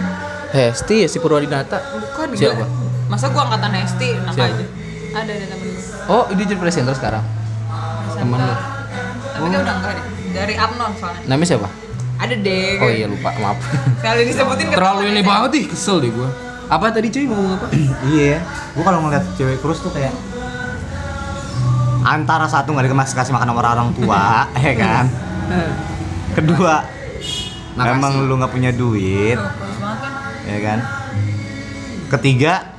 Hesti 0.51 0.95
ya 1.01 1.07
si 1.07 1.17
Purwadinata. 1.17 1.79
bukan 1.91 2.27
Siapa? 2.33 2.55
gila. 2.57 2.67
masa 3.07 3.27
gue 3.27 3.41
angkatan 3.41 3.71
ST 3.81 4.01
enak 4.13 4.31
Siapa? 4.31 4.47
aja 4.49 4.65
ada 5.13 5.31
ada 5.33 5.45
temen 5.45 5.65
gue 5.65 5.83
Oh 6.07 6.23
ini 6.29 6.43
jadi 6.45 6.55
presenter 6.57 6.93
sekarang. 6.93 7.23
Temen 8.13 8.37
lu. 8.37 8.55
tapi 9.33 9.47
dia 9.47 9.59
udah 9.59 9.75
enggak 9.75 9.91
deh 9.93 10.05
dari 10.31 10.53
Amnon 10.55 10.91
soalnya 10.97 11.23
Namanya 11.27 11.47
siapa? 11.47 11.69
ada 12.21 12.35
deh. 12.37 12.77
Oh 12.77 12.85
iya 12.85 13.09
lupa, 13.09 13.33
maaf. 13.41 13.57
Sekali 13.97 14.29
disebutin 14.29 14.69
Terlalu 14.77 15.09
ini 15.09 15.21
banget 15.25 15.51
ih, 15.57 15.65
kesel 15.73 15.97
deh 15.97 16.13
gua. 16.13 16.29
Apa 16.69 16.93
tadi 16.93 17.09
cuy 17.09 17.25
mau 17.25 17.33
ngomong 17.33 17.57
apa? 17.57 17.65
iya 18.13 18.37
gua 18.77 18.83
kalau 18.85 18.99
ngeliat 19.03 19.25
cewek 19.35 19.57
kurus 19.57 19.81
tuh 19.81 19.89
kayak 19.89 20.13
antara 22.01 22.49
satu 22.49 22.73
nggak 22.73 22.89
dikemas 22.89 23.13
kasih 23.13 23.33
makan 23.33 23.53
sama 23.53 23.61
orang 23.61 23.89
tua 23.93 24.45
ya 24.65 24.73
kan 24.73 25.05
kedua 26.33 26.81
Makasih. 27.77 27.93
emang 27.93 28.13
lu 28.25 28.33
nggak 28.41 28.49
punya 28.51 28.71
duit 28.73 29.37
ya 30.49 30.57
kan 30.65 30.79
ketiga 32.09 32.73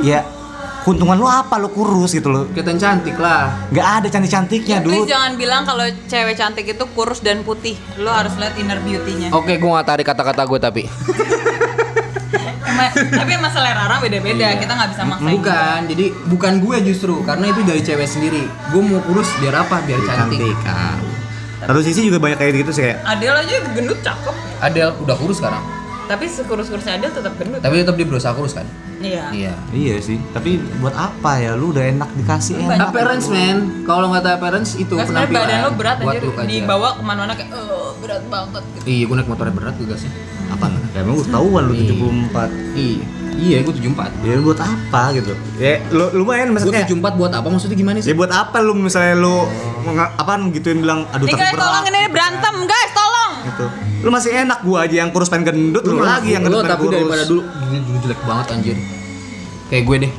ya 0.00 0.24
keuntungan 0.84 1.16
lu 1.16 1.24
apa 1.24 1.56
lu 1.56 1.68
kurus 1.68 2.12
gitu 2.12 2.28
loh 2.28 2.44
Kelihatan 2.46 2.76
cantik 2.76 3.16
lah. 3.16 3.56
nggak 3.68 3.86
ada 3.96 4.06
cantik 4.06 4.28
cantiknya 4.28 4.78
Please 4.78 5.00
dude 5.00 5.08
jangan 5.08 5.32
bilang 5.34 5.64
kalau 5.64 5.80
cewek 6.04 6.36
cantik 6.36 6.66
itu 6.68 6.84
kurus 6.92 7.18
dan 7.18 7.40
putih. 7.40 7.72
Lo 7.96 8.12
harus 8.12 8.36
lihat 8.36 8.54
inner 8.54 8.76
beauty-nya. 8.78 9.32
Oke, 9.32 9.56
gua 9.56 9.80
nggak 9.80 9.88
tarik 9.88 10.06
kata-kata 10.06 10.44
gue 10.44 10.58
tapi. 10.58 10.82
Emang- 12.64 12.92
tapi 12.92 13.30
emang 13.32 13.48
selera 13.48 13.86
orang 13.86 14.00
beda-beda. 14.00 14.48
Kita 14.56 14.72
nggak 14.74 14.90
bisa 14.90 15.02
maksain. 15.04 15.30
Bukan, 15.30 15.78
jadi 15.88 16.04
bukan 16.26 16.52
gue 16.60 16.76
justru 16.84 17.14
karena 17.22 17.44
itu 17.48 17.60
dari 17.62 17.80
cewek 17.80 18.04
sendiri. 18.04 18.42
Gue 18.68 18.82
mau 18.82 19.00
kurus 19.00 19.28
biar 19.40 19.54
apa? 19.58 19.80
Biar 19.80 20.00
cantik. 20.00 20.36
cantik 20.42 20.56
kan 20.60 21.00
satu 21.64 21.80
sisi 21.80 22.04
juga 22.04 22.20
banyak 22.20 22.36
kayak 22.36 22.60
gitu 22.60 22.76
sih 22.76 22.84
kayak 22.84 23.00
Adel 23.08 23.32
aja 23.34 23.56
gendut 23.72 23.96
cakep. 24.04 24.36
Adel 24.60 24.92
udah 25.00 25.16
kurus 25.16 25.40
sekarang. 25.40 25.64
Tapi 26.04 26.24
sekurus-kurusnya 26.26 26.92
Adel 26.94 27.10
tetap 27.10 27.32
gendut. 27.34 27.58
Tapi 27.58 27.74
tetap 27.78 27.94
dia 27.94 28.06
berusaha 28.06 28.32
kurus 28.32 28.52
kan? 28.52 28.66
Iya. 28.96 29.28
Iya. 29.30 29.52
iya 29.68 29.94
sih 30.00 30.16
tapi 30.32 30.56
buat 30.80 30.96
apa 30.96 31.36
ya 31.36 31.52
lu 31.52 31.76
udah 31.76 31.84
enak 31.84 32.08
dikasih 32.14 32.56
enak 32.56 32.88
Appearance 32.88 33.28
man, 33.28 33.84
kalau 33.84 34.08
nggak 34.08 34.24
tahu 34.24 34.32
appearance 34.34 34.70
itu 34.76 34.96
sebenarnya 34.96 35.28
penampilan. 35.28 35.44
badan 35.44 35.58
lo 35.60 35.70
berat 35.74 35.96
Buat 35.98 36.14
aja 36.14 36.24
aja. 36.24 36.48
dibawa 36.48 36.88
ke 36.90 37.02
mana-mana 37.04 37.32
kayak 37.34 37.50
eh 37.52 37.90
berat 38.00 38.22
banget 38.24 38.62
gitu. 38.70 38.84
Iya, 38.86 39.02
gue 39.04 39.14
naik 39.14 39.28
motornya 39.28 39.52
berat 39.52 39.76
juga 39.76 39.94
sih. 39.94 40.08
apa 40.46 40.64
ya 40.90 41.00
emang 41.00 41.16
lu 41.16 41.24
tahuan 41.26 41.62
lu 41.62 41.72
Iya. 41.74 41.84
74 41.90 42.48
Iya, 42.74 42.96
iya 43.34 43.56
gue 43.60 43.74
74. 43.74 44.08
ya 44.22 44.34
buat 44.38 44.60
apa 44.62 45.02
gitu 45.12 45.32
ya 45.58 45.72
lu 45.90 46.04
lumayan 46.14 46.46
Gue 46.46 46.54
maksudnya 46.54 46.84
74 46.86 47.12
buat 47.14 47.32
apa? 47.34 47.46
Maksudnya 47.46 47.76
gimana 47.76 47.96
ya 47.98 48.02
sih? 48.02 48.14
buat 48.14 48.30
apa 48.30 48.56
lu 48.58 48.72
misalnya 48.74 49.14
lu 49.18 49.36
apaan 50.14 50.48
gituin 50.50 50.80
bilang 50.80 51.04
aduh 51.10 51.24
Nih 51.24 51.34
tapi 51.34 51.44
berat 51.46 51.60
tolong 51.60 51.84
ini 51.86 52.00
berantem 52.08 52.54
guys 52.62 52.90
tolong. 52.94 53.23
Gitu 53.44 53.64
lu 54.00 54.08
masih 54.08 54.30
enak 54.34 54.60
gua 54.60 54.84
aja 54.84 54.96
yang 55.00 55.10
kurus 55.10 55.28
pengen 55.28 55.44
gendut 55.46 55.84
lu, 55.84 56.00
lagi 56.00 56.32
yang 56.32 56.42
gendut 56.42 56.60
pengen 56.60 56.72
tapi 56.72 56.82
kurus 56.82 56.94
daripada 56.96 57.24
dulu 57.24 57.42
dulu, 57.44 57.76
dulu 57.78 57.98
jelek 58.02 58.20
banget 58.24 58.46
anjir. 58.50 58.76
Kayak 59.64 59.82
gue 59.82 59.96
deh. 60.04 60.12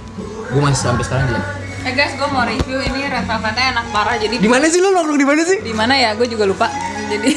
Gue 0.47 0.59
masih 0.59 0.79
sampai 0.81 1.03
sekarang 1.03 1.25
jelek. 1.29 1.45
Eh 1.81 1.93
guys, 1.93 2.13
gue 2.13 2.27
mau 2.27 2.41
review 2.43 2.79
ini 2.81 3.05
red 3.05 3.23
velvetnya 3.23 3.65
enak 3.71 3.85
parah. 3.89 4.17
Jadi 4.17 4.35
Di 4.37 4.49
mana 4.49 4.65
sih 4.65 4.81
lo 4.81 4.89
nongkrong 4.89 5.15
di 5.15 5.27
mana 5.27 5.41
sih? 5.41 5.57
di 5.61 5.69
mana 5.69 5.93
ya? 5.93 6.09
Gue 6.13 6.25
juga 6.25 6.43
lupa. 6.43 6.65
Jadi 7.05 7.29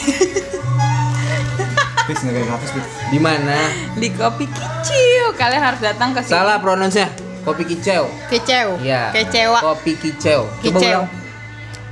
fix 2.07 2.16
nggak 2.18 2.35
kayak 2.35 2.47
gratis. 2.49 2.71
Di 3.07 3.18
mana? 3.21 3.57
di 3.95 4.09
kopi 4.11 4.49
kicil 4.49 5.37
kalian 5.37 5.62
harus 5.62 5.80
datang 5.80 6.16
ke 6.16 6.25
sini. 6.25 6.33
Salah 6.33 6.57
pronounce-nya. 6.59 7.09
Kopi 7.45 7.64
kicau. 7.66 8.09
Kecew. 8.28 8.68
Iya. 8.80 9.12
Kecewa. 9.12 9.61
Kopi 9.62 9.92
kicau. 9.97 10.49
Coba 10.49 10.61
Kicau. 10.64 10.80
ulang. 10.80 11.07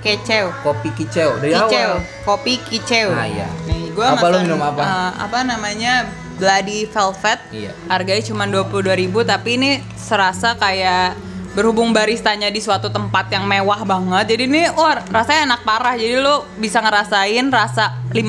Kecew. 0.00 0.45
Kopi 0.62 0.88
kicau 0.93 1.31
dari 1.37 1.53
Kiceu. 1.53 1.88
awal. 1.93 2.00
Kopi 2.25 2.53
kiceu. 2.62 3.09
Nah, 3.12 3.26
iya. 3.29 3.49
Nih, 3.69 3.75
gua 3.97 4.12
Apa 4.12 4.26
lu 4.29 4.37
minum 4.43 4.61
apa? 4.61 4.81
eh, 4.81 5.11
apa 5.19 5.38
namanya? 5.43 5.95
Bloody 6.37 6.85
Velvet. 6.85 7.41
Iya. 7.49 7.73
Harganya 7.87 8.21
cuma 8.23 8.45
22.000 8.45 8.85
tapi 9.25 9.57
ini 9.57 9.71
serasa 9.97 10.53
kayak 10.55 11.17
berhubung 11.50 11.88
baristanya 11.88 12.47
di 12.47 12.61
suatu 12.61 12.87
tempat 12.87 13.33
yang 13.33 13.43
mewah 13.43 13.81
banget. 13.83 14.29
Jadi 14.29 14.45
ini 14.45 14.69
wah 14.69 15.00
rasanya 15.03 15.49
enak 15.49 15.65
parah. 15.65 15.97
Jadi 15.97 16.12
lu 16.15 16.37
bisa 16.55 16.79
ngerasain 16.79 17.49
rasa 17.49 17.97
50.000 18.12 18.29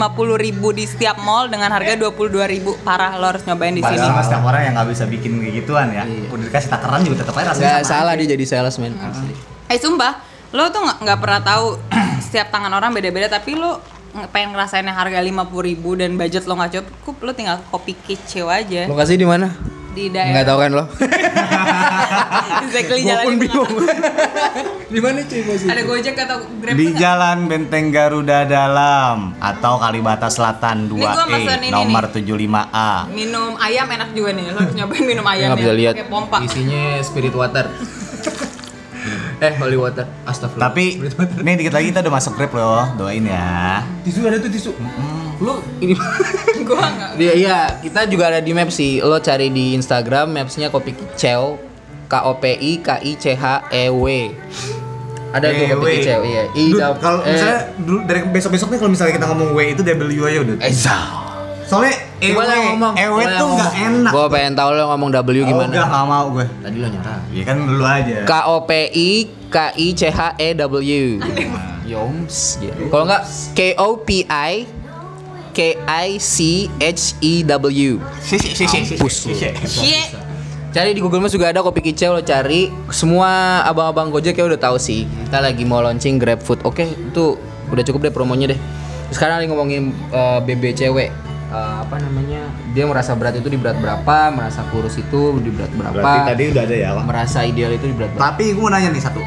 di 0.71 0.85
setiap 0.85 1.19
mall 1.19 1.45
dengan 1.45 1.67
harga 1.69 1.99
22.000. 1.99 2.31
Parah 2.79 3.11
lo 3.13 3.27
harus 3.27 3.43
nyobain 3.43 3.71
di 3.71 3.83
sini. 3.83 3.91
Padahal 3.93 4.15
mas 4.15 4.25
setiap 4.25 4.43
orang 4.45 4.61
yang 4.63 4.73
nggak 4.73 4.89
bisa 4.89 5.03
bikin 5.05 5.31
kayak 5.37 5.53
gituan 5.57 5.87
ya 5.89 6.03
Iya. 6.03 6.31
udah 6.31 6.43
dikasih 6.45 6.69
takaran 6.69 6.99
juga 7.01 7.15
tetap 7.21 7.35
aja 7.35 7.47
rasanya 7.49 7.59
Nggak 7.59 7.75
sama 7.81 7.91
salah 7.91 8.13
aja. 8.13 8.17
dia 8.17 8.27
jadi 8.31 8.45
salesman 8.47 8.93
asli. 8.95 9.33
Eh 9.67 9.75
sumpah, 9.77 10.13
lo 10.49 10.63
tuh 10.69 10.79
nggak 10.97 11.19
pernah 11.19 11.41
tahu 11.43 11.65
setiap 12.23 12.47
tangan 12.47 12.71
orang 12.71 12.95
beda-beda 12.95 13.27
tapi 13.27 13.51
lo 13.51 13.83
pengen 14.27 14.49
ngerasain 14.51 14.81
yang 14.81 14.95
harga 14.95 15.19
50.000 15.19 15.29
ribu 15.63 15.89
dan 15.93 16.13
budget 16.13 16.43
lo 16.43 16.55
nggak 16.55 16.71
cukup, 16.75 17.15
lo 17.21 17.31
tinggal 17.31 17.61
kopi 17.67 17.93
kicau 17.95 18.47
aja 18.47 18.85
Lokasi 18.85 19.13
di 19.13 19.23
mana? 19.23 19.53
di 19.89 20.07
Enggak 20.07 20.29
daerah 20.29 20.45
tahu 20.45 20.57
kan 20.59 20.71
lo? 20.71 20.83
exactly 22.63 23.01
jalan 23.01 23.23
pun 23.23 23.33
itu 23.33 23.41
bingung. 23.43 23.65
nggak 23.65 23.97
di 24.93 24.99
mana 24.99 25.19
cuy 25.21 25.41
posisi? 25.41 25.67
ada 25.67 25.81
gojek 25.81 26.15
atau 26.15 26.37
grab 26.55 26.73
di 26.73 26.85
nggak? 26.85 26.99
Jalan 26.99 27.37
Benteng 27.45 27.85
Garuda 27.89 28.39
Dalam 28.45 29.33
atau 29.37 29.73
Kalibata 29.77 30.29
Selatan 30.29 30.85
Ini 30.87 31.01
gua 31.01 31.13
2E 31.17 31.27
pesen 31.27 31.59
ini 31.63 31.73
nomor 31.73 32.03
75A. 32.07 32.91
minum 33.09 33.57
ayam 33.57 33.87
enak 33.89 34.09
juga 34.11 34.29
nih 34.31 34.45
lo 34.47 34.59
harus 34.59 34.75
nyobain 34.75 35.01
minum 35.03 35.25
ayam 35.25 35.47
Nggak 35.49 35.59
bisa 35.59 35.73
lihat. 35.73 35.93
pompa 36.07 36.37
Isinya 36.39 36.83
spirit 37.01 37.33
water. 37.33 37.65
Eh 39.37 39.53
holy 39.57 39.77
water. 39.77 40.05
Astagfirullah. 40.25 40.69
Tapi 40.73 40.83
nih 41.45 41.53
dikit 41.61 41.73
lagi 41.77 41.93
kita 41.93 42.01
udah 42.01 42.13
masuk 42.13 42.33
Grab 42.33 42.53
loh, 42.57 42.85
doain 42.97 43.21
ya. 43.21 43.85
tisu 44.01 44.25
ada 44.25 44.37
tuh 44.41 44.49
tisu. 44.49 44.71
Lo 45.37 45.61
ini 45.77 45.93
gua 46.67 46.89
nggak 46.89 47.09
Dia 47.21 47.33
iya, 47.37 47.59
kita 47.77 48.09
juga 48.09 48.33
ada 48.33 48.41
di 48.41 48.51
map 48.57 48.73
sih. 48.73 48.97
Lo 48.99 49.21
cari 49.21 49.53
di 49.53 49.77
Instagram 49.77 50.33
mapsnya 50.33 50.73
kopi 50.73 50.97
kicau 50.97 51.61
K 52.07 52.13
O 52.25 52.33
P 52.41 52.43
I 52.57 52.71
K 52.81 52.97
I 53.03 53.11
C 53.19 53.37
H 53.37 53.69
E 53.69 53.93
W. 53.93 54.05
Ada 55.27 55.51
tuh 55.51 55.65
kopi 55.75 55.85
Ewe. 55.85 55.93
kicau, 56.01 56.21
iya. 56.23 56.43
I 56.55 56.65
dap- 56.73 56.97
kalau 57.03 57.19
eh, 57.21 57.35
misalnya 57.35 57.59
dulu 57.77 57.99
dari 58.07 58.19
besok-besok 58.31 58.67
nih 58.73 58.79
kalau 58.79 58.91
misalnya 58.95 59.13
kita 59.19 59.25
ngomong 59.27 59.49
W 59.53 59.59
itu 59.75 59.81
W 59.83 60.23
aja 60.23 60.39
udah. 60.41 60.55
Eza. 60.63 60.97
Soalnya 61.67 61.93
EW, 62.17 62.33
Gimana 62.33 62.53
ngomong? 62.73 62.93
EW 62.97 63.13
Gimana 63.13 63.37
tuh 63.37 63.47
nggak 63.53 63.73
enak. 63.77 64.11
Gua 64.11 64.25
pengen 64.27 64.53
tahu 64.57 64.69
lo 64.73 64.83
ngomong 64.89 65.09
W 65.13 65.19
Oh, 65.21 65.45
gimana. 65.45 65.69
Enggak, 65.69 65.87
nggak 65.87 66.05
mau 66.09 66.25
gue. 66.33 66.45
Tadi 66.65 66.77
lo 66.81 66.87
nyerah. 66.89 67.19
Iya 67.29 67.43
kan 67.45 67.57
dulu 67.61 67.83
aja. 67.85 68.15
K 68.25 68.33
O 68.49 68.55
P 68.65 68.71
I 68.89 69.09
K 69.47 69.57
I 69.77 69.87
C 69.93 70.01
H 70.09 70.21
E 70.41 70.47
W. 70.57 71.01
Yoms. 71.91 72.59
gitu. 72.59 72.81
Kalau 72.89 73.03
enggak 73.05 73.23
K 73.53 73.59
O 73.77 73.89
P 74.01 74.09
I 74.25 74.53
K 75.53 75.59
I 75.85 76.09
C 76.17 76.37
H 76.81 77.03
E 77.21 77.33
W. 77.45 77.91
Si 78.21 78.35
si 78.41 78.65
si 78.65 78.77
si. 79.65 79.93
Cari 80.67 80.93
di 80.93 81.01
Google 81.01 81.25
Maps 81.25 81.33
juga 81.33 81.49
ada 81.49 81.65
kopi 81.65 81.81
kicau 81.81 82.13
lo 82.13 82.21
cari. 82.21 82.69
Semua 82.93 83.61
abang-abang 83.65 84.13
Gojek 84.13 84.37
ya 84.37 84.45
udah 84.45 84.59
tahu 84.59 84.77
sih. 84.77 85.09
Kita 85.25 85.41
lagi 85.41 85.65
mau 85.65 85.81
launching 85.81 86.21
Grab 86.21 86.37
Food. 86.43 86.61
Oke, 86.61 86.85
itu 86.85 87.33
udah 87.73 87.81
cukup 87.81 88.05
deh 88.05 88.13
promonya 88.13 88.53
deh. 88.53 88.59
Sekarang 89.09 89.41
lagi 89.41 89.49
ngomongin 89.49 89.89
eh, 90.11 90.39
BB 90.43 90.77
cewek. 90.77 91.09
Eh, 91.47 91.75
apa 91.79 91.95
namanya? 92.03 92.43
Dia 92.75 92.83
merasa 92.83 93.15
berat 93.15 93.39
itu 93.39 93.47
di 93.47 93.55
berat 93.55 93.79
berapa, 93.79 94.35
merasa 94.35 94.67
kurus 94.67 94.99
itu 94.99 95.39
di 95.39 95.47
berat 95.47 95.71
berapa. 95.71 95.95
Berarti 95.95 96.19
tadi 96.27 96.43
udah 96.51 96.63
ada 96.67 96.75
ya, 96.75 96.89
Pak. 96.91 97.03
merasa 97.07 97.39
ideal 97.47 97.71
itu 97.71 97.87
di 97.87 97.95
berat 97.95 98.11
berapa. 98.11 98.23
Tapi 98.35 98.51
gue 98.51 98.59
mau 98.59 98.67
nanya 98.67 98.91
nih 98.91 98.99
satu. 98.99 99.23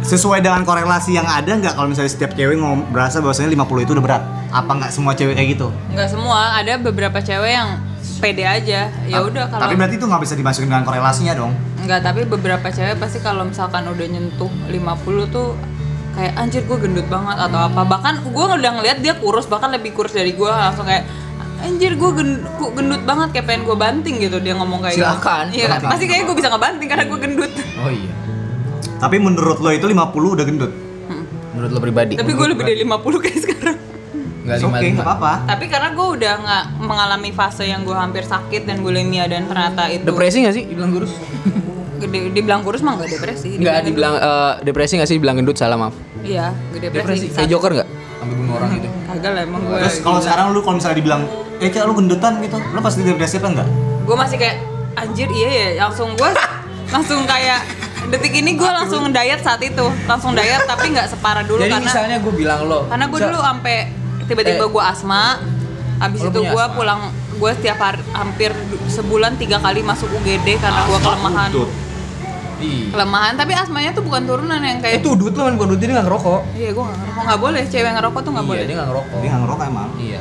Sesuai 0.00 0.38
dengan 0.38 0.62
korelasi 0.62 1.18
yang 1.18 1.26
ada 1.26 1.50
nggak 1.50 1.74
kalau 1.74 1.90
misalnya 1.90 2.08
setiap 2.08 2.32
cewek 2.32 2.56
ngom 2.56 2.94
berasa 2.94 3.18
bahwasanya 3.18 3.52
50 3.52 3.84
itu 3.84 3.92
udah 3.92 4.04
berat? 4.06 4.22
Apa 4.54 4.70
nggak 4.72 4.90
semua 4.94 5.12
cewek 5.12 5.34
kayak 5.34 5.48
gitu? 5.58 5.68
nggak 5.92 6.08
semua 6.08 6.56
ada 6.56 6.72
beberapa 6.78 7.18
cewek 7.18 7.52
yang 7.52 7.82
pede 8.16 8.46
aja 8.46 8.88
ya 8.88 9.18
udah 9.20 9.50
kalau 9.50 9.66
Tapi 9.66 9.74
berarti 9.76 9.94
itu 9.98 10.06
nggak 10.08 10.22
bisa 10.22 10.34
dimasukin 10.38 10.70
dengan 10.70 10.86
korelasinya 10.86 11.34
dong. 11.36 11.52
Enggak, 11.82 12.00
tapi 12.06 12.24
beberapa 12.24 12.70
cewek 12.70 12.96
pasti 12.96 13.18
kalau 13.20 13.44
misalkan 13.44 13.84
udah 13.84 14.06
nyentuh 14.06 14.48
50 14.70 15.34
tuh 15.34 15.58
kayak 16.16 16.32
anjir 16.34 16.62
gue 16.64 16.78
gendut 16.80 17.06
banget 17.06 17.36
atau 17.36 17.58
apa. 17.68 17.80
Bahkan 17.84 18.14
gue 18.24 18.44
udah 18.56 18.72
ngeliat 18.80 18.98
dia 19.04 19.14
kurus, 19.20 19.44
bahkan 19.46 19.68
lebih 19.70 19.92
kurus 19.92 20.16
dari 20.16 20.32
gue 20.32 20.48
langsung 20.48 20.88
kayak 20.88 21.04
anjir 21.56 21.96
gue 21.96 22.10
gendut 22.72 23.02
banget 23.04 23.28
kayak 23.32 23.46
pengen 23.48 23.62
gue 23.64 23.76
banting 23.76 24.16
gitu 24.20 24.40
dia 24.40 24.56
ngomong 24.56 24.80
kayak 24.80 24.96
Silakan. 24.96 25.52
gitu. 25.52 25.60
Iya, 25.60 25.66
Silakan. 25.76 25.88
pasti 25.92 26.04
kayak 26.08 26.22
gue 26.24 26.36
bisa 26.36 26.48
ngebanting 26.48 26.88
karena 26.88 27.04
gue 27.04 27.18
gendut. 27.20 27.52
Oh 27.80 27.90
iya. 27.92 28.12
Tapi 28.96 29.16
menurut 29.20 29.58
lo 29.60 29.70
itu 29.70 29.84
50 29.84 30.36
udah 30.36 30.44
gendut? 30.44 30.72
Menurut 31.52 31.70
lo 31.72 31.80
pribadi. 31.80 32.16
tapi 32.16 32.32
gue 32.32 32.46
lebih 32.48 32.64
dari 32.64 32.78
50 32.84 33.24
kayak 33.24 33.40
sekarang. 33.40 33.78
Enggak 34.46 34.62
It's 34.62 34.68
okay, 34.68 34.88
nggak 34.94 35.02
apa-apa. 35.02 35.32
Tapi 35.48 35.64
karena 35.66 35.88
gue 35.90 36.06
udah 36.06 36.32
nggak 36.38 36.64
mengalami 36.78 37.30
fase 37.34 37.66
yang 37.66 37.82
gue 37.82 37.96
hampir 37.96 38.22
sakit 38.22 38.62
dan 38.62 38.78
bulimia 38.78 39.26
dan 39.26 39.50
ternyata 39.50 39.90
itu 39.90 40.06
Depresi 40.06 40.46
gak 40.46 40.54
sih 40.54 40.64
dibilang 40.70 40.94
kurus? 40.94 41.10
gede 41.98 42.18
dibilang 42.30 42.60
kurus 42.60 42.80
mah 42.80 42.94
nggak 42.94 43.10
depresi. 43.10 43.56
Enggak, 43.56 43.82
dibilang 43.82 44.14
eh, 44.14 44.52
depresi 44.62 44.92
gak 44.96 45.06
sih 45.06 45.16
dibilang 45.16 45.36
gendut 45.36 45.54
salah 45.54 45.76
maaf. 45.76 45.94
Iya, 46.20 46.52
gede 46.70 46.86
depresi. 46.90 47.26
Kayak 47.30 47.48
Joker 47.48 47.72
gak? 47.74 47.88
Sampai 48.16 48.34
bunuh 48.34 48.54
orang 48.54 48.70
gitu. 48.74 48.88
Kagak 49.06 49.30
lah 49.30 49.42
emang 49.42 49.60
gue. 49.62 49.76
Terus 49.78 49.96
kalau 50.00 50.18
sekarang 50.18 50.44
lu 50.50 50.60
kalau 50.60 50.76
misalnya 50.76 50.96
dibilang, 50.96 51.22
eh 51.56 51.68
kayak 51.68 51.84
lu 51.84 51.94
gendutan 51.94 52.32
gitu, 52.40 52.56
lu 52.58 52.80
pasti 52.80 53.00
depresi 53.02 53.36
apa 53.36 53.48
enggak? 53.50 53.68
gue 54.06 54.14
masih 54.14 54.36
kayak 54.36 54.56
anjir 54.94 55.26
iya 55.28 55.48
ya 55.50 55.82
langsung 55.82 56.14
gue 56.14 56.30
langsung 56.94 57.26
kayak 57.26 57.58
detik 58.06 58.30
ini 58.32 58.54
gue 58.54 58.70
langsung 58.70 59.10
diet 59.10 59.42
saat 59.42 59.58
itu 59.58 59.82
langsung 60.06 60.30
diet 60.30 60.62
tapi 60.62 60.94
nggak 60.94 61.10
separah 61.10 61.42
dulu 61.42 61.58
Jadi 61.58 61.74
karena 61.74 61.84
misalnya 61.84 62.16
gue 62.22 62.30
bilang 62.32 62.60
lo. 62.64 62.86
karena 62.86 63.04
gue 63.04 63.18
dulu 63.20 63.38
sampai 63.42 63.76
tiba-tiba 64.22 64.62
Eh. 64.62 64.70
gue 64.70 64.84
asma 64.84 65.42
habis 65.96 66.22
Oh, 66.22 66.30
itu 66.30 66.38
gue 66.40 66.64
pulang 66.70 67.00
gue 67.10 67.50
setiap 67.52 67.78
hari 67.82 67.98
hampir 68.12 68.54
sebulan 68.86 69.34
tiga 69.36 69.58
kali 69.58 69.82
masuk 69.82 70.06
UGD 70.12 70.54
karena 70.56 70.80
gue 70.86 70.98
kelemahan 71.02 71.50
Lutut. 71.50 71.70
Iya. 72.56 72.88
kelemahan 72.88 73.32
tapi 73.34 73.52
asmanya 73.52 73.92
tuh 73.92 74.00
bukan 74.00 74.22
turunan 74.24 74.56
yang 74.58 74.80
kayak 74.80 74.98
Itu 74.98 75.12
udut 75.12 75.32
lo 75.32 75.44
kan 75.44 75.54
bukan 75.54 75.68
udut 75.70 75.78
dia 75.78 75.88
nggak 75.90 76.06
ngerokok. 76.06 76.40
iya 76.54 76.70
gue 76.70 76.82
nggak 76.82 76.96
ngerokok 76.96 77.22
nggak 77.22 77.38
boleh 77.38 77.62
cewek 77.66 77.90
ngerokok 77.92 78.20
tuh 78.20 78.30
nggak 78.30 78.40
Iya, 78.40 78.50
boleh 78.50 78.62
dia 78.62 78.74
nggak 78.74 78.88
ngerokok. 78.88 79.16
Dia 79.16 79.28
nggak 79.28 79.42
ngerokok 79.42 79.64
emang. 79.66 79.88
Iya. 79.96 80.20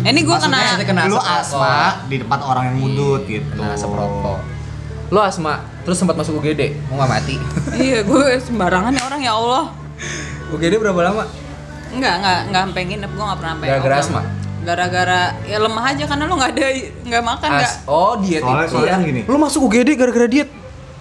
ini 0.00 0.20
gue 0.22 0.36
kena 0.36 0.58
kena 0.80 1.02
lu 1.06 1.18
asma 1.20 1.76
di 2.06 2.16
depan 2.16 2.38
orang 2.40 2.64
yang 2.66 2.76
mudut 2.78 3.22
gitu. 3.24 3.44
Kena 3.52 3.74
asap 3.74 3.90
rokok. 3.92 4.38
Lo 5.10 5.20
asma, 5.20 5.54
terus 5.82 5.96
sempat 5.96 6.14
masuk 6.14 6.38
UGD, 6.38 6.86
mau 6.86 6.94
nggak 6.96 7.10
mati? 7.10 7.34
iya 7.80 8.00
gue 8.00 8.24
sembarangan 8.40 8.90
ya 8.90 9.02
orang 9.04 9.20
ya 9.20 9.32
Allah 9.34 9.64
UGD 10.48 10.74
berapa 10.76 11.00
lama? 11.02 11.24
nggak 11.90 12.14
nggak 12.16 12.38
nggak 12.48 12.62
sampai 12.64 12.82
nginep 12.84 13.10
gue 13.10 13.24
nggak 13.24 13.38
pernah 13.38 13.52
sampai 13.52 13.66
Gara-gara 13.68 13.96
asma? 13.96 14.22
gara-gara 14.60 15.20
ya 15.42 15.56
lemah 15.58 15.84
aja 15.86 16.04
karena 16.04 16.24
lo 16.24 16.34
nggak 16.36 16.52
ada 16.52 16.66
nggak 17.02 17.22
makan 17.24 17.48
nggak 17.50 17.72
As 17.72 17.88
oh 17.88 18.12
diet 18.18 18.40
Soalnya 18.40 18.62
itu. 18.62 18.72
soalnya 18.72 18.92
kan 18.92 19.00
gini. 19.02 19.20
Lo 19.24 19.36
masuk 19.36 19.60
UGD 19.66 19.88
gara-gara 19.94 20.26
diet? 20.26 20.48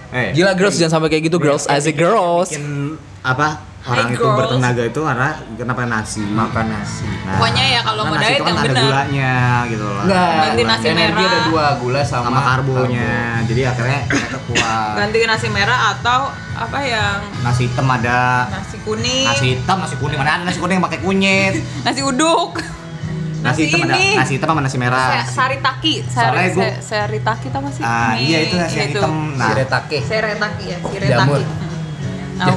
Eh, 0.09 0.33
Gila 0.33 0.53
girls 0.53 0.75
jangan 0.75 0.97
sampai 0.97 1.09
kayak 1.09 1.23
gitu 1.25 1.37
girls, 1.37 1.65
as 1.65 1.85
a 1.85 1.93
girls. 1.93 2.49
bikin 2.49 2.97
apa 3.19 3.61
orang 3.81 4.05
Hi, 4.05 4.11
itu 4.11 4.19
girls. 4.19 4.37
bertenaga 4.37 4.83
itu 4.83 4.99
karena 4.99 5.29
kenapa 5.53 5.81
nasi 5.83 6.21
Makan 6.21 6.65
nasi. 6.67 7.05
Nah, 7.21 7.35
Pokoknya 7.35 7.65
ya 7.69 7.79
kalau 7.79 8.01
karena 8.01 8.09
mau 8.09 8.17
nasi 8.17 8.25
diet 8.25 8.33
itu 8.33 8.41
kan 8.41 8.49
yang 8.49 8.59
ada 8.59 8.69
benar. 8.69 8.83
gulanya 8.83 9.31
gitu 9.65 9.83
loh 9.85 10.01
Enggak, 10.01 10.29
Ganti 10.35 10.63
nasi 10.63 10.85
energi 10.87 11.13
merah. 11.15 11.29
ada 11.29 11.39
dua, 11.45 11.65
gula 11.77 12.01
sama, 12.01 12.25
sama 12.25 12.41
karbonya 12.43 13.11
jadi 13.45 13.61
akhirnya 13.67 13.99
kita 14.07 14.37
kuat 14.45 14.93
ganti 14.95 15.17
nasi 15.23 15.47
merah 15.47 15.79
atau 15.91 16.19
apa 16.53 16.79
yang 16.81 17.17
nasi 17.39 17.61
hitam 17.65 17.87
ada 17.87 18.19
nasi 18.51 18.75
kuning 18.81 19.25
nasi 19.25 19.45
hitam 19.53 19.77
nasi 19.79 19.95
kuning 19.95 20.17
mana 20.17 20.31
ada 20.33 20.43
nasi 20.43 20.57
kuning 20.57 20.75
yang 20.75 20.85
pakai 20.85 20.99
kunyit 20.99 21.53
nasi 21.85 22.01
uduk 22.01 22.59
nasi, 23.59 23.67
hitam 23.67 23.79
ada 23.81 23.95
ini 23.95 24.09
nasi 24.15 24.31
hitam 24.33 24.47
sama 24.49 24.61
nasi 24.61 24.77
merah 24.77 25.07
saritaki 25.25 25.93
sari 26.05 26.37
gua- 26.49 26.63
se- 26.71 26.79
saritaki 26.81 27.47
tau 27.47 27.59
gak 27.61 27.73
sih 27.73 27.83
ah 27.83 28.11
Mie 28.11 28.23
iya 28.25 28.37
itu 28.41 28.55
nasi 28.55 28.75
yang 28.75 28.89
itu. 28.89 28.97
hitam 28.97 29.13
nah 29.33 29.47
Shiretake. 29.49 29.97
Seretaki 30.01 30.63
ya, 30.65 30.77
Jamur. 30.79 31.39
siretaki. 31.39 31.43
Nah, 32.35 32.47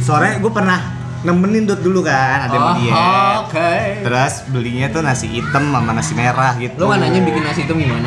sore 0.00 0.38
gue 0.38 0.52
pernah 0.52 0.78
nemenin 1.20 1.64
dut 1.64 1.80
dulu 1.80 2.00
kan 2.00 2.46
ada 2.46 2.54
Oh, 2.56 2.74
diet 2.76 2.94
Oke. 3.42 3.74
terus 4.00 4.46
belinya 4.46 4.86
tuh 4.88 5.02
nasi 5.02 5.26
hitam 5.28 5.64
sama 5.68 5.90
nasi 5.90 6.14
merah 6.14 6.54
gitu 6.54 6.78
Lo 6.78 6.86
nggak 6.86 7.00
nanya 7.00 7.20
bikin 7.20 7.42
nasi 7.42 7.60
itu 7.62 7.74
gimana? 7.74 8.06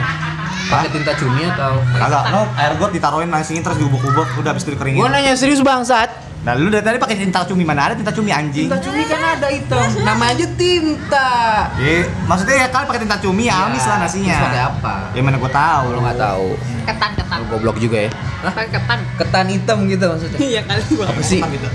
Pakai 0.63 0.87
tinta 0.89 1.11
cumi 1.13 1.43
atau? 1.45 1.83
kagak 1.91 2.31
lo 2.31 2.47
air 2.55 2.73
got 2.75 2.89
ditaruhin 2.89 3.27
nasinya 3.27 3.59
terus 3.61 3.77
diubuk-ubuk 3.77 4.23
udah 4.33 4.49
habis 4.49 4.63
itu 4.63 4.71
dikeringin 4.71 4.97
Gua 4.97 5.11
nanya 5.11 5.35
serius 5.35 5.59
bangsat. 5.59 6.07
Nah 6.41 6.57
lu 6.57 6.73
dari 6.73 6.81
tadi 6.81 6.97
pakai 6.97 7.21
tinta 7.21 7.45
cumi 7.45 7.61
mana 7.61 7.85
ada 7.85 7.93
tinta 7.93 8.09
cumi 8.09 8.33
anjing 8.33 8.65
Tinta 8.65 8.81
cumi 8.81 9.05
kan 9.05 9.21
ada 9.37 9.45
hitam. 9.45 9.85
Nama 10.01 10.23
aja 10.33 10.45
tinta. 10.57 11.29
Eh, 11.77 12.01
maksudnya 12.25 12.65
ya 12.65 12.67
kalian 12.67 12.87
pakai 12.89 13.01
tinta 13.05 13.17
cumi 13.17 13.45
ya 13.45 13.69
amis 13.69 13.85
lah 13.85 13.97
nasinya. 14.01 14.33
Terus 14.33 14.45
pakai 14.49 14.63
apa? 14.65 14.93
Ya 15.13 15.21
mana 15.21 15.37
gua 15.37 15.51
tahu. 15.51 15.85
Lo 15.93 15.99
nggak 16.01 16.17
tahu. 16.17 16.47
ketan 16.81 17.11
ketan. 17.13 17.37
Lo 17.37 17.45
goblok 17.47 17.77
juga 17.77 17.97
ya. 18.01 18.09
Hah? 18.41 18.53
Pakai 18.57 18.69
ketan. 18.73 18.99
Ketan 19.21 19.45
hitam 19.47 19.77
gitu 19.85 20.05
maksudnya. 20.09 20.39
Iya 20.41 20.61
kali 20.65 20.81
gua. 20.91 21.05
Apa 21.07 21.21
sih? 21.21 21.39
Ketan 21.39 21.51
gitu. 21.53 21.67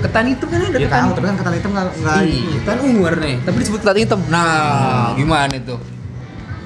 Ketan 0.00 0.24
hitam 0.26 0.46
kan 0.48 0.58
ada 0.58 0.74
Ya 0.74 0.80
ketan 0.80 0.98
tahu, 0.98 1.10
tapi 1.14 1.26
kan 1.28 1.36
ketan 1.38 1.54
hitam 1.54 1.70
nggak 1.70 1.84
nggak. 1.94 2.16
Iya, 2.24 2.56
ketan 2.58 2.76
ungu 2.82 3.00
warnanya. 3.04 3.38
Tapi 3.46 3.56
disebut 3.60 3.80
ketan 3.84 3.98
hitam. 4.00 4.20
Nah, 4.26 5.14
gimana 5.14 5.54
itu? 5.54 5.76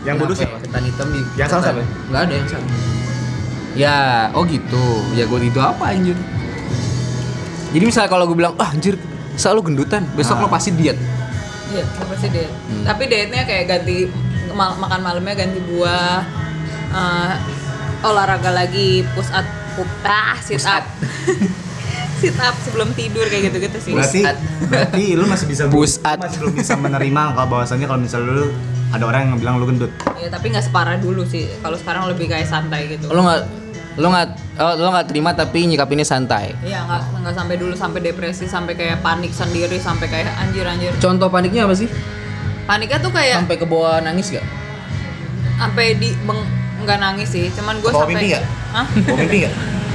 Yang 0.08 0.16
bodoh 0.20 0.36
siapa? 0.38 0.56
Ketan 0.56 0.82
hitam 0.86 1.06
di 1.12 1.20
Yang 1.36 1.48
salah 1.52 1.62
ketan- 1.62 1.76
siapa? 1.84 2.08
Nggak 2.08 2.22
ada 2.22 2.32
yang 2.32 2.48
salah. 2.48 2.68
Ya, 3.74 3.96
oh 4.32 4.44
gitu. 4.46 4.84
Ya 5.12 5.26
gue 5.26 5.38
itu 5.42 5.60
apa 5.60 5.84
anjir? 5.90 6.16
Jadi 7.74 7.84
misalnya 7.84 8.06
kalau 8.06 8.24
gue 8.24 8.36
bilang, 8.36 8.54
ah 8.54 8.70
anjir, 8.70 8.94
selalu 9.34 9.68
gendutan, 9.68 10.06
besok 10.14 10.38
Ah. 10.38 10.42
lo 10.42 10.48
pasti 10.48 10.70
diet. 10.70 10.94
Iya, 11.68 11.82
apa 11.82 12.14
sih 12.14 12.30
diet? 12.30 12.46
Hmm. 12.46 12.84
Tapi 12.86 13.02
dietnya 13.04 13.42
kayak 13.42 13.64
ganti 13.66 14.06
mal- 14.52 14.78
makan 14.78 15.00
malamnya 15.02 15.34
ganti 15.36 15.58
buah, 15.60 16.22
eh, 16.88 17.32
olahraga 18.00 18.54
lagi, 18.54 19.02
push 19.10 19.26
up, 19.28 19.42
pup- 19.74 19.90
ah, 20.04 20.38
sit 20.38 20.54
Push 20.54 20.70
up, 20.70 20.78
up. 20.78 20.84
sit 22.22 22.36
up 22.38 22.54
sebelum 22.62 22.94
tidur 22.94 23.26
kayak 23.26 23.50
gitu-gitu 23.50 23.78
sih. 23.82 23.92
Berarti 23.92 24.22
berarti 24.64 25.04
lu 25.12 25.26
masih 25.26 25.46
bisa 25.50 25.62
Push 25.66 25.98
lu 25.98 26.06
up. 26.06 26.18
masih 26.22 26.38
belum 26.40 26.54
bisa 26.54 26.72
menerima 26.78 27.22
kalau 27.34 27.48
bahwasannya 27.50 27.86
kalau 27.86 28.00
misalnya 28.00 28.30
lu 28.32 28.46
ada 28.88 29.04
orang 29.04 29.20
yang 29.26 29.36
bilang 29.36 29.58
lu 29.58 29.66
gendut. 29.66 29.90
Ya 30.14 30.30
tapi 30.30 30.54
nggak 30.54 30.62
separah 30.62 30.94
dulu 30.96 31.26
sih. 31.26 31.50
Kalau 31.58 31.74
sekarang 31.74 32.06
lebih 32.06 32.30
kayak 32.30 32.46
santai 32.46 32.86
gitu. 32.88 33.10
Lo 33.10 33.20
nggak 33.20 33.42
lo 33.94 34.10
nggak 34.10 34.28
oh, 34.58 34.74
lo 34.74 34.88
nggak 34.90 35.06
terima 35.06 35.30
tapi 35.34 35.66
nyikapinnya 35.70 36.06
santai. 36.06 36.54
Iya 36.66 36.82
nggak 36.86 37.00
nggak 37.22 37.34
sampai 37.34 37.54
dulu 37.58 37.74
sampai 37.78 38.00
depresi 38.02 38.44
sampai 38.50 38.74
kayak 38.74 39.02
panik 39.02 39.30
sendiri 39.30 39.78
sampai 39.78 40.06
kayak 40.10 40.32
anjir 40.40 40.66
anjir. 40.66 40.90
Contoh 40.98 41.30
paniknya 41.30 41.66
apa 41.66 41.74
sih? 41.78 41.86
Paniknya 42.64 42.98
tuh 42.98 43.12
kayak 43.12 43.44
Sampai 43.44 43.60
ke 43.60 43.66
bawah 43.68 44.00
nangis 44.00 44.32
gak? 44.32 44.46
sampai 45.58 45.94
di 45.98 46.10
beng 46.26 46.42
nggak 46.84 46.98
nangis 47.00 47.28
sih 47.32 47.46
cuman 47.54 47.80
gue 47.80 47.92
sampai 47.94 48.14
mimpi? 48.18 48.36
Hah? 48.74 48.86
Mimpi 48.92 49.38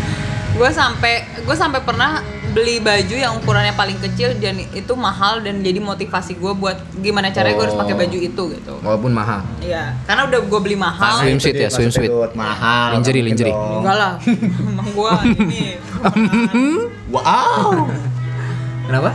gue 0.57 0.69
sampai 0.73 1.13
gue 1.45 1.55
sampai 1.55 1.79
pernah 1.85 2.23
beli 2.49 2.77
baju 2.77 3.13
yang 3.13 3.33
ukurannya 3.35 3.71
paling 3.71 3.97
kecil 3.99 4.33
dan 4.35 4.57
itu 4.59 4.93
mahal 4.93 5.37
dan 5.37 5.59
jadi 5.59 5.77
motivasi 5.77 6.33
gue 6.33 6.49
buat 6.51 6.73
gimana 6.97 7.29
caranya 7.29 7.53
gue 7.53 7.65
harus 7.65 7.77
pakai 7.77 7.91
Oh. 7.91 7.99
baju 7.99 8.17
itu 8.19 8.43
gitu 8.51 8.73
Walaupun 8.79 9.11
mahal. 9.11 9.41
iya 9.59 9.93
karena 10.03 10.25
udah 10.25 10.39
gue 10.41 10.59
beli 10.59 10.73
mahal 10.75 11.19
Swim 11.19 11.37
suit 11.37 11.53
ya, 11.53 11.67
Maksudnya 11.67 11.69
swim 11.69 11.91
suit. 11.91 12.09
gendut, 12.09 12.31
Mahal. 12.33 12.87
Lingerie, 12.91 13.21
lingerie. 13.23 13.53
enggak 13.53 13.95
lah 13.95 14.13
emang 14.65 14.87
gue 14.89 15.11
ini 15.39 15.63
Wow. 17.07 17.89
Kenapa? 18.85 19.11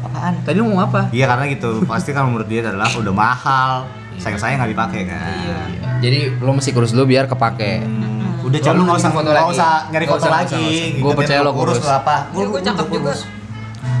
Apaan? 0.00 0.34
Tadi 0.42 0.56
lu 0.56 0.68
mau 0.68 0.80
apa? 0.82 1.08
Iya 1.10 1.26
karena 1.26 1.44
gitu. 1.48 1.84
Pasti 1.84 2.10
kalau 2.10 2.28
menurut 2.30 2.46
dia 2.46 2.60
adalah 2.62 2.88
udah 2.90 3.12
mahal. 3.14 3.72
Sayang-sayang 4.16 4.58
nggak 4.58 4.72
dipakai 4.72 5.00
kan. 5.04 5.20
Iya. 5.38 5.58
Jadi 6.00 6.18
lo 6.38 6.50
mesti 6.50 6.70
kurus 6.70 6.90
dulu 6.90 7.06
biar 7.06 7.24
kepake. 7.26 7.80
Hmm, 7.80 8.07
Udah 8.48 8.58
jangan 8.58 8.74
Lo 8.74 8.80
lu 8.80 8.86
nggak 8.86 8.98
usah 8.98 9.10
foto 9.10 9.20
nggak 9.22 9.36
lagi. 9.38 9.52
usah 9.52 9.70
nyari 9.86 9.92
Nggak 10.00 10.08
foto 10.10 10.18
usah, 10.18 10.30
nggak 10.30 10.42
lagi. 10.42 10.64
nggak 10.64 11.04
biar 11.04 11.16
percaya 11.16 11.40
lo 11.40 11.52
kurus. 11.52 11.76
lu 11.78 11.86
apa? 11.86 12.16
ya 12.30 12.44
gue 12.46 12.60
cakep 12.62 12.86
juga 12.90 13.12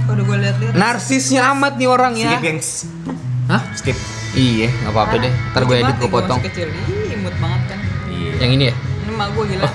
udah 0.08 0.24
gue 0.24 0.36
liat-liat 0.38 0.72
Narsisnya 0.74 1.40
amat 1.52 1.72
nih 1.76 1.86
orang 1.86 2.12
ya. 2.14 2.30
Skip 2.30 2.40
gengs. 2.42 2.68
Hah? 3.46 3.62
Skip. 3.74 3.96
Iya, 4.30 4.68
nggak 4.74 4.90
apa-apa 4.90 5.14
deh. 5.18 5.32
Ntar 5.52 5.62
gue 5.62 5.76
edit 5.78 5.96
gue 5.96 6.10
potong. 6.10 6.40
kecil 6.42 6.68
imut 7.10 7.34
banget 7.36 7.62
kan 7.66 7.78
Iya. 8.08 8.32
Yang 8.38 8.50
ini 8.50 8.64
ya? 8.64 8.74
ini 8.98 9.12
mak 9.14 9.28
gue 9.30 9.44
gila 9.46 9.68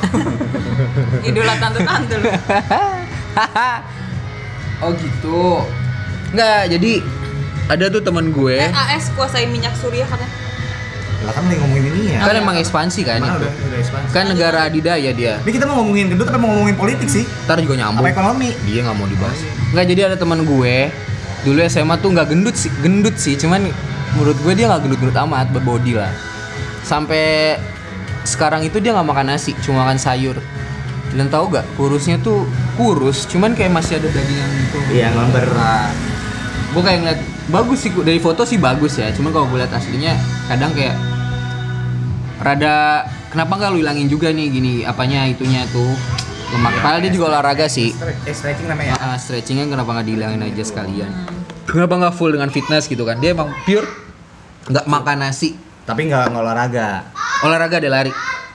idola 1.27 1.53
tante-tante 1.55 2.15
lu 2.15 2.25
oh 4.79 4.91
gitu. 4.93 5.41
Nggak, 6.31 6.61
jadi 6.67 6.91
ada 7.67 7.85
tuh 7.87 8.01
temen 8.01 8.29
gue. 8.29 8.57
eh 8.57 8.69
AS 8.69 9.13
kuasai 9.13 9.45
minyak 9.45 9.73
surya 9.73 10.03
katanya 10.03 10.29
Lah 11.23 11.31
kan 11.31 11.43
lagi 11.47 11.59
ngomongin 11.63 11.83
ini 11.95 12.01
ya. 12.13 12.19
Kan 12.27 12.35
emang 12.35 12.55
ekspansi 12.59 13.01
kan 13.07 13.19
Mana 13.23 13.39
itu. 13.39 13.47
udah 13.47 13.51
udah 13.51 13.79
ekspansi. 13.79 14.09
Kan 14.11 14.23
negara 14.27 14.59
adidaya 14.67 15.11
dia. 15.15 15.33
Ini 15.43 15.51
kita 15.55 15.65
mau 15.65 15.79
ngomongin 15.79 16.05
gendut 16.11 16.27
tapi 16.27 16.39
mau 16.43 16.51
ngomongin 16.51 16.75
politik 16.75 17.07
sih. 17.07 17.23
Ntar 17.47 17.63
juga 17.63 17.79
nyambung. 17.79 18.03
Apa 18.03 18.11
ekonomi? 18.11 18.49
Dia 18.67 18.79
nggak 18.83 18.97
mau 18.99 19.07
dibahas. 19.07 19.39
Nggak, 19.71 19.85
jadi 19.87 20.01
ada 20.11 20.15
teman 20.19 20.39
gue. 20.43 20.75
Dulu 21.43 21.59
SMA 21.67 21.95
tuh 21.99 22.09
nggak 22.11 22.27
gendut 22.31 22.55
sih, 22.59 22.71
gendut 22.83 23.15
sih. 23.15 23.33
Cuman 23.39 23.71
menurut 24.19 24.37
gue 24.43 24.53
dia 24.53 24.67
nggak 24.67 24.81
gendut-gendut 24.83 25.17
amat, 25.23 25.47
berbody 25.55 25.95
lah. 25.95 26.11
Sampai 26.83 27.55
sekarang 28.27 28.63
itu 28.67 28.83
dia 28.83 28.91
nggak 28.91 29.07
makan 29.07 29.35
nasi, 29.35 29.55
cuma 29.63 29.87
makan 29.87 29.99
sayur. 29.99 30.35
Dan 31.13 31.29
tahu 31.29 31.53
gak, 31.53 31.61
kurusnya 31.77 32.17
tuh 32.25 32.49
kurus, 32.73 33.29
cuman 33.29 33.53
kayak 33.53 33.69
masih 33.69 34.01
ada 34.01 34.09
daging 34.09 34.33
yang 34.33 34.51
gitu. 34.65 34.77
Iya, 34.89 35.07
ngelember. 35.13 35.45
Nah, 35.53 35.93
gue 36.73 36.81
kayak 36.81 36.99
ngeliat 37.05 37.19
bagus 37.53 37.85
sih 37.85 37.91
dari 38.01 38.17
foto 38.17 38.41
sih 38.49 38.57
bagus 38.57 38.97
ya, 38.97 39.13
cuman 39.13 39.29
kalau 39.29 39.45
gue 39.45 39.61
liat 39.61 39.69
aslinya 39.69 40.17
kadang 40.49 40.73
kayak 40.73 40.97
rada 42.43 42.75
kenapa 43.27 43.55
nggak 43.55 43.69
lu 43.71 43.77
hilangin 43.79 44.07
juga 44.07 44.29
nih 44.29 44.47
gini 44.47 44.73
apanya 44.83 45.25
itunya 45.25 45.63
tuh 45.67 45.95
lemak 46.51 46.75
padahal 46.77 46.99
dia 46.99 47.09
juga 47.09 47.25
olahraga 47.31 47.65
sih 47.65 47.95
Eh, 48.23 48.31
stretching 48.31 48.67
namanya. 48.67 48.93
Ah, 48.95 49.15
stretchingnya 49.15 49.65
kenapa 49.65 49.89
nggak 49.91 50.05
dihilangin 50.05 50.41
aja 50.43 50.63
sekalian 50.63 51.09
kenapa 51.65 51.93
nggak 51.97 52.13
full 52.13 52.29
dengan 52.29 52.47
fitness 52.47 52.85
gitu 52.85 53.01
kan 53.01 53.17
dia 53.17 53.31
emang 53.31 53.49
pure 53.63 53.87
nggak 54.65 54.85
makan 54.85 55.17
nasi 55.21 55.55
Tapi 55.81 56.05
nggak 56.05 56.29
olahraga. 56.29 57.03
olahraga 57.41 57.75
ada 57.77 57.89
lari 57.89 58.11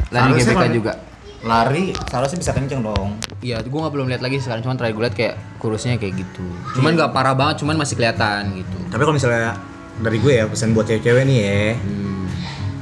lari 0.08 0.30
Harusnya 0.30 0.44
GBK 0.46 0.56
kalau- 0.58 0.72
juga 0.74 0.92
Lari 1.38 1.94
seharusnya 2.02 2.34
bisa 2.36 2.50
kenceng 2.50 2.82
dong. 2.82 3.14
Iya, 3.38 3.62
gue 3.62 3.78
nggak 3.78 3.94
belum 3.94 4.10
lihat 4.10 4.18
lagi 4.18 4.42
sekarang, 4.42 4.58
cuman 4.58 4.74
terakhir 4.74 4.90
gue 4.92 5.04
lihat 5.04 5.14
kayak 5.14 5.34
kurusnya 5.56 5.94
kayak 5.94 6.18
gitu. 6.18 6.42
Cuman 6.74 6.98
nggak 6.98 7.14
parah 7.14 7.30
banget, 7.30 7.62
cuman 7.62 7.78
masih 7.78 7.94
kelihatan 7.94 8.58
gitu. 8.58 8.78
Tapi 8.84 8.98
kalau 8.98 9.14
misalnya 9.14 9.54
dari 9.98 10.18
gue 10.18 10.34
ya 10.34 10.44
pesan 10.44 10.74
buat 10.74 10.90
cewek-cewek 10.90 11.22
nih 11.24 11.38
ya, 11.38 11.62
Hmm. 11.78 12.07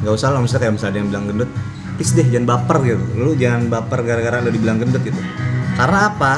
Nggak 0.02 0.12
usah 0.12 0.28
lah 0.34 0.40
misalnya 0.44 0.68
kayak 0.68 0.74
misalnya 0.76 0.92
ada 0.92 0.98
yang 1.00 1.08
bilang 1.08 1.24
gendut, 1.28 1.50
please 1.96 2.12
deh 2.12 2.26
jangan 2.28 2.46
baper 2.46 2.76
gitu. 2.84 3.04
Lu 3.16 3.30
jangan 3.36 3.62
baper 3.72 3.98
gara-gara 4.04 4.36
lu 4.44 4.50
dibilang 4.52 4.78
gendut 4.80 5.02
gitu. 5.04 5.20
Karena 5.76 6.12
apa? 6.12 6.32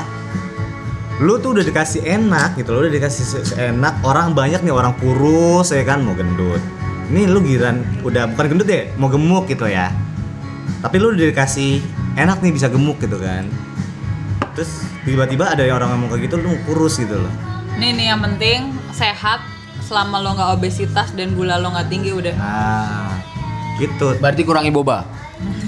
Lu 1.18 1.42
tuh 1.42 1.58
udah 1.58 1.66
dikasih 1.66 2.06
enak 2.06 2.54
gitu, 2.58 2.70
lu 2.70 2.86
udah 2.86 2.94
dikasih 2.94 3.24
seenak 3.42 3.98
orang 4.06 4.38
banyak 4.38 4.62
nih 4.62 4.70
orang 4.70 4.94
kurus 5.02 5.74
ya 5.74 5.82
kan 5.82 6.06
mau 6.06 6.14
gendut. 6.14 6.62
Ini 7.10 7.26
lu 7.26 7.42
giran 7.42 7.82
udah 8.06 8.30
bukan 8.30 8.54
gendut 8.54 8.68
ya, 8.70 8.86
mau 8.94 9.10
gemuk 9.10 9.50
gitu 9.50 9.66
ya. 9.66 9.90
Tapi 10.78 10.94
lu 11.02 11.10
udah 11.10 11.26
dikasih 11.34 11.82
enak 12.14 12.38
nih 12.38 12.54
bisa 12.54 12.70
gemuk 12.70 13.02
gitu 13.02 13.18
kan. 13.18 13.50
Terus 14.54 14.86
tiba-tiba 15.02 15.50
ada 15.50 15.62
yang 15.66 15.78
orang 15.82 15.94
ngomong 15.98 16.14
kayak 16.14 16.30
gitu 16.30 16.36
lu 16.38 16.54
kurus 16.66 16.98
gitu 16.98 17.18
loh. 17.18 17.32
nih 17.78 17.94
nih 17.94 18.06
yang 18.10 18.18
penting 18.18 18.74
sehat 18.90 19.38
selama 19.86 20.18
lo 20.18 20.34
nggak 20.34 20.50
obesitas 20.58 21.14
dan 21.14 21.32
gula 21.38 21.56
lo 21.62 21.70
nggak 21.70 21.88
tinggi 21.88 22.10
udah 22.10 22.34
Nah, 22.34 23.07
gitu. 23.78 24.18
Berarti 24.18 24.42
kurangi 24.42 24.74
boba. 24.74 25.06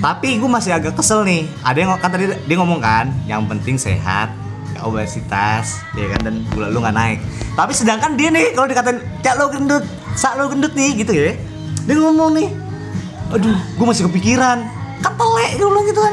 Tapi 0.03 0.43
gue 0.43 0.51
masih 0.51 0.75
agak 0.75 0.99
kesel 0.99 1.23
nih. 1.23 1.47
Ada 1.63 1.79
yang 1.79 1.91
kan 2.03 2.11
tadi 2.11 2.27
dia 2.27 2.57
ngomong 2.59 2.83
kan, 2.83 3.07
yang 3.31 3.47
penting 3.47 3.79
sehat, 3.79 4.35
gak 4.75 4.83
obesitas, 4.83 5.79
ya 5.95 6.11
kan 6.11 6.21
dan 6.27 6.35
gula 6.51 6.67
lu 6.73 6.83
nggak 6.83 6.97
naik. 6.97 7.19
Tapi 7.55 7.73
sedangkan 7.77 8.19
dia 8.19 8.35
nih 8.35 8.51
kalau 8.57 8.67
dikatain, 8.67 8.99
cak 9.23 9.35
lo 9.39 9.47
gendut, 9.53 9.85
sak 10.19 10.35
lo 10.35 10.51
gendut 10.51 10.75
nih 10.75 10.99
gitu 10.99 11.13
ya. 11.15 11.39
Dia 11.87 11.95
ngomong 12.03 12.35
nih, 12.35 12.49
aduh, 13.31 13.57
gue 13.57 13.87
masih 13.87 14.11
kepikiran, 14.11 14.59
kan 15.01 15.13
telek 15.15 15.51
dia 15.55 15.67
bilang 15.71 15.87
gitu 15.87 16.01
kan. 16.03 16.13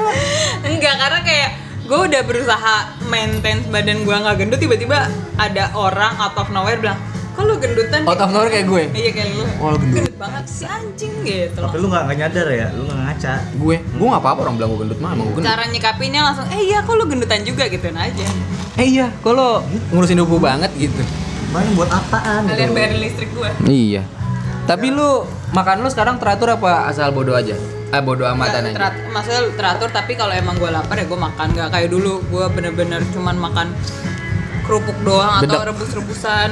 Enggak, 0.68 0.96
karena 1.02 1.20
kayak 1.26 1.50
gue 1.88 2.00
udah 2.12 2.22
berusaha 2.28 2.76
maintain 3.08 3.64
badan 3.72 4.04
gue 4.04 4.16
nggak 4.16 4.36
gendut 4.38 4.60
tiba-tiba 4.60 5.08
ada 5.40 5.72
orang 5.72 6.14
out 6.20 6.36
of 6.36 6.52
nowhere 6.52 6.76
bilang 6.76 7.00
kok 7.38 7.44
lu 7.44 7.54
gendutan 7.56 8.02
Out 8.02 8.18
of 8.18 8.30
nowhere 8.30 8.50
kayak 8.50 8.66
gue. 8.66 8.84
iya 8.92 9.12
kayak 9.12 9.30
lu 9.32 9.44
Oh, 9.58 9.70
lu 9.70 9.78
gendut. 9.80 10.10
banget 10.18 10.46
si 10.48 10.66
anjing 10.66 11.14
gitu 11.22 11.60
Tapi 11.60 11.76
lu 11.78 11.86
nggak 11.86 12.04
nggak 12.04 12.18
nyadar 12.18 12.48
ya, 12.50 12.68
lu 12.72 12.82
nggak 12.84 12.98
ngaca. 13.00 13.34
Gue, 13.54 13.76
gue 13.78 14.08
nggak 14.08 14.20
apa-apa 14.20 14.40
orang 14.42 14.56
bilang 14.58 14.70
gue 14.72 14.80
gendut 14.82 15.00
mah, 15.00 15.12
emang 15.12 15.26
gue 15.28 15.36
gendut. 15.36 15.46
cara 15.48 15.64
nyikapinnya 15.64 16.22
langsung 16.24 16.48
eh 16.50 16.62
iya 16.64 16.82
kok 16.82 16.94
lu 16.94 17.06
gendutan 17.06 17.42
juga 17.44 17.64
gituin 17.68 17.94
aja 17.96 18.26
Eh 18.76 18.88
iya, 18.92 19.10
kalau 19.20 19.62
ngurusin 19.90 20.18
tubuh 20.18 20.38
banget 20.40 20.70
gitu. 20.76 21.02
Main 21.48 21.74
buat 21.74 21.90
apaan? 21.90 22.46
kalian 22.46 22.58
gitu? 22.64 22.74
bayarin 22.74 23.00
listrik 23.00 23.30
gue 23.32 23.50
Iya. 23.64 24.02
Tapi 24.64 24.90
lu 24.90 25.24
makan 25.50 25.80
lu 25.80 25.88
sekarang 25.88 26.18
teratur 26.18 26.52
apa 26.52 26.86
asal 26.86 27.10
bodoh 27.10 27.34
aja? 27.34 27.54
Eh 27.88 28.02
bodoh 28.02 28.26
amatan 28.26 28.68
aja. 28.68 28.76
Terat, 28.76 28.94
maksudnya 29.08 29.42
teratur 29.54 29.90
tapi 29.90 30.14
kalau 30.14 30.30
emang 30.32 30.54
gue 30.56 30.68
lapar 30.68 30.94
ya 30.94 31.06
gue 31.06 31.16
makan 31.18 31.48
nggak 31.50 31.70
kayak 31.70 31.88
dulu 31.88 32.20
gue 32.22 32.46
bener-bener 32.50 33.00
cuman 33.10 33.36
makan 33.40 33.68
kerupuk 34.68 34.98
doang 35.02 35.40
atau 35.40 35.48
Bedek. 35.48 35.68
rebus-rebusan 35.72 36.50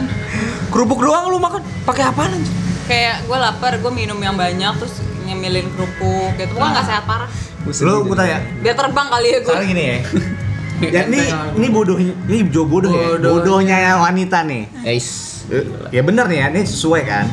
Kerupuk 0.71 0.99
doang 1.04 1.30
lu 1.30 1.38
makan. 1.38 1.62
Pakai 1.84 2.08
apaan 2.08 2.32
anjing? 2.32 2.65
kayak 2.86 3.25
gue 3.25 3.38
lapar 3.38 3.73
gue 3.82 3.91
minum 3.91 4.17
yang 4.21 4.38
banyak 4.38 4.69
terus 4.78 5.01
nyemilin 5.25 5.65
kerupuk 5.73 6.38
gitu 6.38 6.54
pokoknya 6.54 6.69
nggak 6.78 6.86
sehat 6.86 7.04
parah 7.10 7.30
Lu 7.65 8.06
gue 8.06 8.13
tanya, 8.13 8.45
biar 8.62 8.78
terbang 8.78 9.10
kali 9.10 9.28
ya 9.34 9.39
gue 9.41 9.49
Soalnya 9.49 9.69
gini 9.73 9.84
ya. 9.89 9.97
ya 10.93 11.01
ini 11.10 11.19
ini 11.58 11.67
bodoh 11.73 11.97
ini 11.97 12.45
jo 12.54 12.62
bodoh, 12.69 12.93
ya. 12.93 13.17
Bodoh. 13.17 13.41
Bodohnya 13.41 13.73
yang 13.73 14.06
wanita 14.06 14.45
nih. 14.45 14.69
Eis. 14.86 15.41
Eh, 15.49 15.65
Ya 15.89 16.06
bener 16.06 16.30
nih 16.30 16.45
ya, 16.45 16.47
ini 16.54 16.62
sesuai 16.62 17.01
kan. 17.10 17.25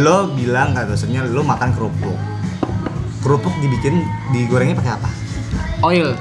Lo 0.00 0.32
bilang 0.32 0.72
katanya 0.72 1.28
lo 1.28 1.44
makan 1.44 1.76
kerupuk. 1.76 2.16
Kerupuk 3.20 3.52
dibikin 3.60 4.00
digorengnya 4.32 4.80
pakai 4.80 4.92
apa? 4.96 5.10
Oil. 5.84 6.16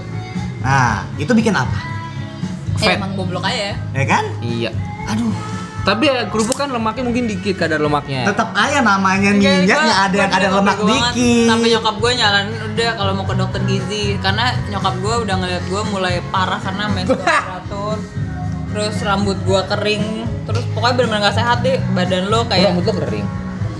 Ah. 0.59 1.07
Nah, 1.07 1.15
itu 1.15 1.31
bikin 1.31 1.55
apa? 1.55 1.94
Fat. 2.75 2.85
Eh, 2.85 2.95
emang 2.95 3.11
goblok 3.13 3.41
aja 3.41 3.55
ya 3.71 3.75
Ya 3.93 4.05
kan? 4.05 4.23
Iya. 4.39 4.69
Aduh, 5.05 5.31
Tapi 5.83 6.03
ya 6.03 6.25
kerupuk 6.25 6.57
kan 6.57 6.67
lemaknya 6.67 7.03
mungkin 7.03 7.23
dikit 7.25 7.55
kadar 7.55 7.77
lemaknya. 7.77 8.25
tetap 8.25 8.49
aja 8.51 8.81
namanya 8.81 9.29
minyaknya 9.31 9.69
gua- 9.69 10.01
ada 10.01 10.15
yang 10.17 10.31
ada 10.33 10.47
lemak 10.51 10.77
dikit. 10.81 11.45
Sampai 11.45 11.67
nyokap 11.69 11.95
gue 11.95 12.11
nyalanin 12.15 12.55
udah 12.65 12.89
kalau 12.91 13.11
mau 13.13 13.23
ke 13.23 13.35
dokter 13.35 13.61
gizi 13.63 14.03
karena 14.17 14.45
nyokap 14.67 14.97
gue 14.97 15.15
udah 15.21 15.35
ngeliat 15.37 15.63
gue 15.63 15.81
mulai 15.85 16.15
parah 16.27 16.57
karena 16.57 16.83
menstrual 16.87 17.21
teratur. 17.45 17.97
Terus 18.67 18.95
rambut 18.99 19.37
gue 19.39 19.61
kering, 19.67 20.03
terus 20.43 20.63
pokoknya 20.69 20.93
bener-bener 20.97 21.21
gak 21.23 21.37
sehat 21.37 21.57
deh 21.61 21.77
badan 21.91 22.27
lo 22.27 22.43
kayak 22.43 22.65
rambut 22.67 22.83
lu 22.83 22.93
kering. 22.97 23.27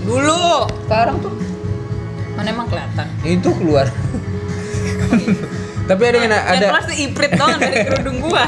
dulu. 0.00 0.46
Sekarang 0.86 1.16
tuh 1.18 1.34
Mana 2.32 2.48
emang 2.48 2.66
kelihatan? 2.66 3.06
itu 3.24 3.48
keluar. 3.50 3.90
Tapi 5.86 6.02
ada 6.02 6.16
yang 6.18 6.26
Yang 6.28 6.50
ada 6.52 6.66
kelas 6.68 6.84
tuh 6.84 6.96
iprit 6.98 7.30
doang 7.32 7.56
dari 7.56 7.76
kerudung 7.86 8.16
gue. 8.20 8.44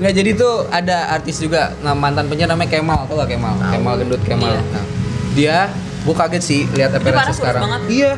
nggak 0.00 0.12
jadi 0.14 0.30
tuh 0.32 0.54
ada 0.66 0.96
artis 1.12 1.36
juga 1.38 1.76
nah, 1.78 1.92
mantan 1.92 2.24
penyiar 2.26 2.48
namanya 2.48 2.72
Kemal 2.72 3.04
tau 3.04 3.14
gak 3.16 3.30
Kemal 3.30 3.52
Kemal 3.60 3.94
gendut 3.98 4.22
Kemal 4.22 4.48
Iya. 4.50 4.62
nah, 4.66 4.84
dia 5.30 5.56
gua 6.00 6.14
kaget 6.16 6.40
sih 6.42 6.60
lihat 6.70 6.90
appearance 6.90 7.36
sekarang 7.36 7.62
banget. 7.62 7.80
iya 7.90 8.12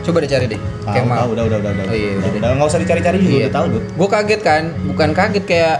coba 0.00 0.22
deh 0.22 0.30
cari 0.30 0.46
deh 0.46 0.60
Tahu, 0.80 0.94
Kemal 0.94 1.18
tahu, 1.18 1.28
udah 1.34 1.44
udah 1.44 1.58
udah 1.58 1.70
udah. 1.72 1.84
Oh, 1.84 1.92
iya, 1.92 2.10
udah, 2.14 2.28
udah. 2.32 2.48
nggak 2.54 2.68
usah 2.68 2.78
dicari-cari 2.78 3.16
juga 3.18 3.36
udah 3.40 3.52
tahu, 3.52 3.66
Dut. 3.68 3.84
gue 3.90 4.08
kaget 4.08 4.40
kan 4.40 4.62
bukan 4.86 5.08
kaget 5.12 5.44
kayak 5.44 5.76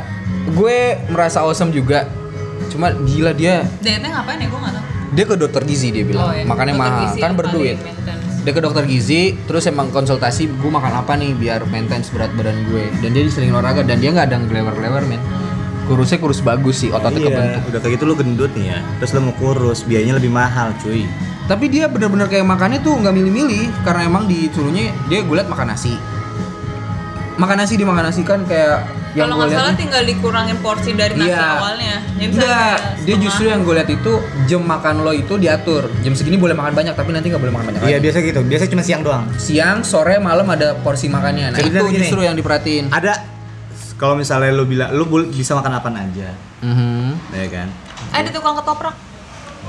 gue 0.48 0.76
merasa 1.06 1.38
awesome 1.40 1.70
juga 1.70 2.10
cuma 2.66 2.90
gila 3.00 3.30
dia 3.30 3.62
Dietnya 3.78 4.10
ngapain 4.12 4.36
ya 4.36 4.48
gue 4.48 4.60
gak 4.60 4.72
tau. 4.72 4.82
dia 5.08 5.24
ke 5.24 5.34
dokter 5.36 5.62
gizi 5.62 5.88
dia 5.90 6.02
bilang 6.02 6.26
iya. 6.28 6.42
makannya 6.42 6.74
mahal 6.74 7.06
kan 7.08 7.22
yang 7.22 7.34
berduit 7.36 7.78
paling 7.78 7.86
maintenance. 7.86 8.25
Dia 8.46 8.54
ke 8.54 8.62
dokter 8.62 8.86
gizi 8.86 9.34
terus 9.50 9.66
emang 9.66 9.90
konsultasi 9.90 10.46
gue 10.46 10.70
makan 10.70 11.02
apa 11.02 11.18
nih 11.18 11.34
biar 11.34 11.66
maintenance 11.66 12.14
berat 12.14 12.30
badan 12.38 12.54
gue 12.70 12.86
dan 13.02 13.10
dia 13.10 13.26
sering 13.26 13.50
olahraga 13.50 13.82
dan 13.82 13.98
dia 13.98 14.14
nggak 14.14 14.30
ada 14.30 14.38
ngelewer-ngelewer 14.46 15.02
men 15.10 15.18
kurusnya 15.90 16.22
kurus 16.22 16.38
bagus 16.46 16.86
sih 16.86 16.94
ototnya 16.94 17.26
Iya, 17.26 17.30
kebentuk 17.30 17.62
udah 17.74 17.80
kayak 17.82 17.94
gitu 17.98 18.04
lu 18.06 18.14
gendut 18.18 18.50
nih 18.58 18.74
ya. 18.74 18.78
Terus 18.98 19.10
lu 19.14 19.30
mau 19.30 19.34
kurus, 19.38 19.86
biayanya 19.86 20.18
lebih 20.18 20.34
mahal, 20.34 20.74
cuy. 20.82 21.06
tapi 21.46 21.70
dia 21.70 21.86
bener-bener 21.86 22.26
kayak 22.26 22.42
makannya 22.42 22.82
tuh 22.82 22.98
nggak 22.98 23.14
milih-milih 23.14 23.70
karena 23.86 24.10
emang 24.10 24.26
disuruhnya 24.26 24.90
dia 25.06 25.22
gue 25.22 25.30
liat 25.30 25.46
makan 25.46 25.70
nasi 25.70 25.94
makan 27.38 27.56
nasi 27.62 27.78
dia 27.78 27.86
makan 27.86 28.04
nasi 28.10 28.26
kan 28.26 28.42
kayak 28.50 28.82
yang 29.16 29.26
Kalau 29.26 29.40
nggak 29.40 29.50
salah 29.50 29.72
tinggal 29.72 30.02
dikurangin 30.04 30.56
porsi 30.60 30.92
dari 30.92 31.16
nasi 31.16 31.32
Iya. 31.32 31.48
awalnya. 31.56 31.94
Jadi 32.14 32.24
Enggak, 32.28 32.76
dia 32.76 32.84
setengah. 33.08 33.20
justru 33.24 33.44
yang 33.46 33.60
gue 33.62 33.74
lihat 33.74 33.90
itu 33.90 34.12
jam 34.44 34.60
makan 34.62 34.94
lo 35.00 35.10
itu 35.10 35.34
diatur. 35.34 35.88
Jam 35.98 36.12
segini 36.12 36.36
boleh 36.36 36.52
makan 36.52 36.72
banyak, 36.72 36.92
tapi 36.92 37.10
nanti 37.10 37.26
nggak 37.26 37.40
boleh 37.40 37.50
makan 37.50 37.64
banyak. 37.66 37.80
Iya, 37.82 37.88
lagi. 37.90 38.04
biasa 38.04 38.18
gitu. 38.22 38.40
Biasa 38.42 38.62
cuma 38.68 38.82
siang 38.82 39.00
doang. 39.00 39.24
Siang, 39.34 39.78
sore, 39.82 40.16
malam 40.18 40.44
ada 40.46 40.76
porsi 40.76 41.08
makannya. 41.08 41.50
Nah 41.50 41.58
Sebenarnya 41.58 41.80
itu 41.80 41.90
gini. 41.90 42.00
justru 42.02 42.20
yang 42.20 42.36
diperhatiin. 42.36 42.84
Ada 42.90 43.12
kalau 43.96 44.12
misalnya 44.14 44.52
lu 44.52 44.64
bilang 44.64 44.92
lu 44.92 45.04
bul- 45.04 45.26
bisa 45.26 45.54
makan 45.54 45.72
apa 45.74 45.88
aja, 45.90 46.28
Mhm. 46.60 47.32
ya 47.32 47.46
kan? 47.50 47.68
Ada 48.12 48.28
tukang 48.30 48.52
ketoprak. 48.54 48.92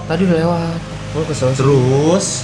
Tadi 0.03 0.21
udah 0.23 0.37
lewat. 0.37 0.79
Gue 1.09 1.23
kesel. 1.25 1.49
Terus 1.53 2.43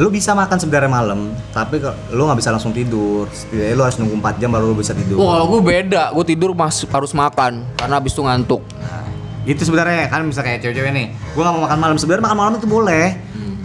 lu 0.00 0.08
bisa 0.08 0.32
makan 0.32 0.56
sebenarnya 0.56 0.88
malam, 0.88 1.36
tapi 1.52 1.76
lu 2.12 2.22
nggak 2.24 2.38
bisa 2.40 2.48
langsung 2.48 2.72
tidur. 2.72 3.28
Setidaknya 3.28 3.74
lu 3.76 3.82
harus 3.84 3.96
nunggu 4.00 4.16
4 4.24 4.40
jam 4.40 4.48
baru 4.48 4.72
lu 4.72 4.76
bisa 4.80 4.96
tidur. 4.96 5.20
Wah, 5.20 5.36
kalau 5.36 5.46
gue 5.52 5.60
beda. 5.60 6.16
Gue 6.16 6.24
tidur 6.24 6.56
mas 6.56 6.80
harus 6.88 7.12
makan 7.12 7.68
karena 7.76 7.94
abis 8.00 8.16
itu 8.16 8.22
ngantuk. 8.24 8.62
Nah, 8.80 9.04
itu 9.42 9.62
sebenarnya 9.66 10.06
kan 10.08 10.22
bisa 10.24 10.40
kayak 10.40 10.62
cewek-cewek 10.62 10.90
nih. 10.94 11.06
Gua 11.34 11.42
nggak 11.50 11.54
mau 11.58 11.62
makan 11.66 11.78
malam. 11.82 11.96
Sebenarnya 11.98 12.24
makan 12.30 12.38
malam 12.38 12.52
itu 12.56 12.68
boleh. 12.70 13.06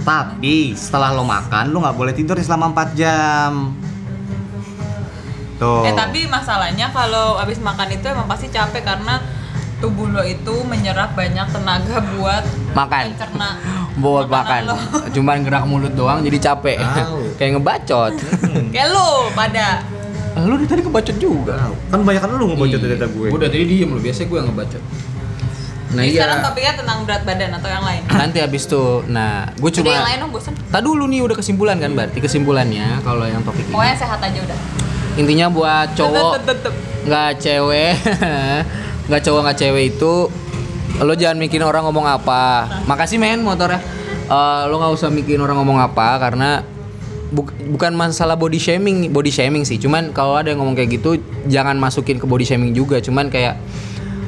Tapi 0.07 0.71
setelah 0.71 1.11
lo 1.11 1.27
makan, 1.27 1.67
lu 1.67 1.83
nggak 1.83 1.97
boleh 1.99 2.13
tidur 2.15 2.39
selama 2.39 2.71
4 2.71 2.95
jam. 2.95 3.75
Tuh. 5.59 5.83
Eh 5.83 5.93
tapi 5.93 6.29
masalahnya 6.29 6.93
kalau 6.93 7.35
abis 7.41 7.59
makan 7.59 7.89
itu 7.91 8.05
emang 8.07 8.29
pasti 8.29 8.47
capek 8.47 8.85
karena 8.85 9.19
tubuh 9.77 10.09
lo 10.09 10.21
itu 10.25 10.53
menyerap 10.65 11.13
banyak 11.13 11.49
tenaga 11.53 12.01
buat 12.17 12.43
Makan. 12.73 13.13
mencerna 13.13 13.49
Buat 13.97 14.29
makanan 14.29 14.77
makan. 14.77 15.09
Cuman 15.09 15.41
gerak 15.41 15.63
mulut 15.65 15.93
doang 15.97 16.21
jadi 16.21 16.37
capek. 16.51 16.77
Kayak 17.41 17.57
ngebacot. 17.57 18.13
Kayak 18.69 18.87
lo 18.93 19.29
pada. 19.33 19.81
lu 20.37 20.53
dari 20.53 20.69
tadi 20.69 20.81
kebacot 20.85 21.17
juga. 21.17 21.73
Kan 21.89 22.05
banyak 22.05 22.21
kan 22.21 22.29
lu 22.37 22.45
ngebocot 22.53 22.77
dari 22.77 22.93
data 22.93 23.09
gue. 23.09 23.27
Udah 23.33 23.49
tadi 23.49 23.65
diem 23.65 23.89
lu, 23.89 23.97
biasanya 23.97 24.27
gue 24.29 24.37
yang 24.37 24.47
ngebacot. 24.53 24.83
Nah 25.87 26.03
Jadi 26.03 26.11
iya. 26.11 26.19
sekarang 26.19 26.37
topiknya 26.43 26.73
tentang 26.83 26.97
berat 27.07 27.21
badan 27.23 27.51
atau 27.57 27.69
yang 27.71 27.83
lain. 27.87 28.01
Nanti 28.11 28.37
abis 28.43 28.63
itu, 28.67 28.83
nah 29.07 29.47
gue 29.55 29.69
Udah 29.71 29.81
yang 29.81 29.87
cuma. 29.87 30.09
lain 30.11 30.17
dong 30.19 30.31
bosan. 30.35 30.53
Tadi 30.67 30.83
dulu 30.83 31.03
nih 31.07 31.19
udah 31.23 31.35
kesimpulan 31.39 31.77
kan 31.79 31.91
berarti 31.95 32.19
kesimpulannya 32.19 32.87
kalau 33.07 33.25
yang 33.25 33.41
topik 33.41 33.63
ini. 33.65 33.73
Pokoknya 33.73 33.95
sehat 33.95 34.19
aja 34.19 34.39
udah. 34.43 34.59
Intinya 35.17 35.47
buat 35.49 35.87
cowok 35.95 36.31
nggak 37.07 37.31
cewek, 37.39 37.93
nggak 39.07 39.21
cowok 39.23 39.39
nggak 39.47 39.57
cewek 39.57 39.83
itu 39.95 40.13
lo 41.03 41.13
jangan 41.13 41.37
mikirin 41.37 41.67
orang 41.67 41.85
ngomong 41.85 42.07
apa. 42.07 42.67
Makasih 42.87 43.19
men 43.19 43.43
motornya. 43.43 43.83
Eh, 44.27 44.61
lo 44.67 44.75
nggak 44.79 44.93
usah 44.95 45.07
mikirin 45.07 45.39
orang 45.39 45.59
ngomong 45.61 45.79
apa 45.79 46.19
karena 46.19 46.59
buk- 47.31 47.55
bukan 47.75 47.95
masalah 47.95 48.35
body 48.35 48.59
shaming, 48.59 49.11
body 49.11 49.31
shaming 49.31 49.63
sih. 49.63 49.79
Cuman 49.79 50.11
kalau 50.11 50.35
ada 50.35 50.51
yang 50.51 50.59
ngomong 50.59 50.75
kayak 50.75 50.99
gitu 50.99 51.19
jangan 51.47 51.79
masukin 51.79 52.19
ke 52.19 52.25
body 52.27 52.43
shaming 52.43 52.75
juga. 52.75 52.99
Cuman 52.99 53.31
kayak 53.31 53.55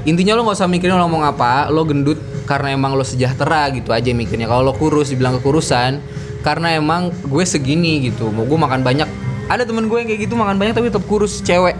intinya 0.07 0.39
lo 0.39 0.47
nggak 0.47 0.55
usah 0.55 0.69
mikirin 0.71 0.95
orang 0.95 1.11
ngomong 1.11 1.25
apa. 1.27 1.67
Lo 1.67 1.83
gendut 1.83 2.19
karena 2.47 2.73
emang 2.73 2.95
lo 2.95 3.03
sejahtera 3.03 3.67
gitu 3.75 3.91
aja 3.91 4.09
mikirnya. 4.15 4.47
Kalau 4.47 4.63
lo 4.63 4.73
kurus 4.75 5.11
dibilang 5.11 5.39
kekurusan 5.41 5.99
karena 6.39 6.79
emang 6.79 7.11
gue 7.11 7.43
segini 7.43 8.07
gitu. 8.07 8.31
Mau 8.31 8.47
gue 8.47 8.55
makan 8.55 8.79
banyak. 8.85 9.09
Ada 9.49 9.65
temen 9.65 9.89
gue 9.89 9.97
yang 9.99 10.07
kayak 10.07 10.21
gitu 10.29 10.37
makan 10.37 10.55
banyak 10.61 10.77
tapi 10.77 10.87
tetap 10.93 11.03
kurus 11.09 11.41
cewek. 11.43 11.75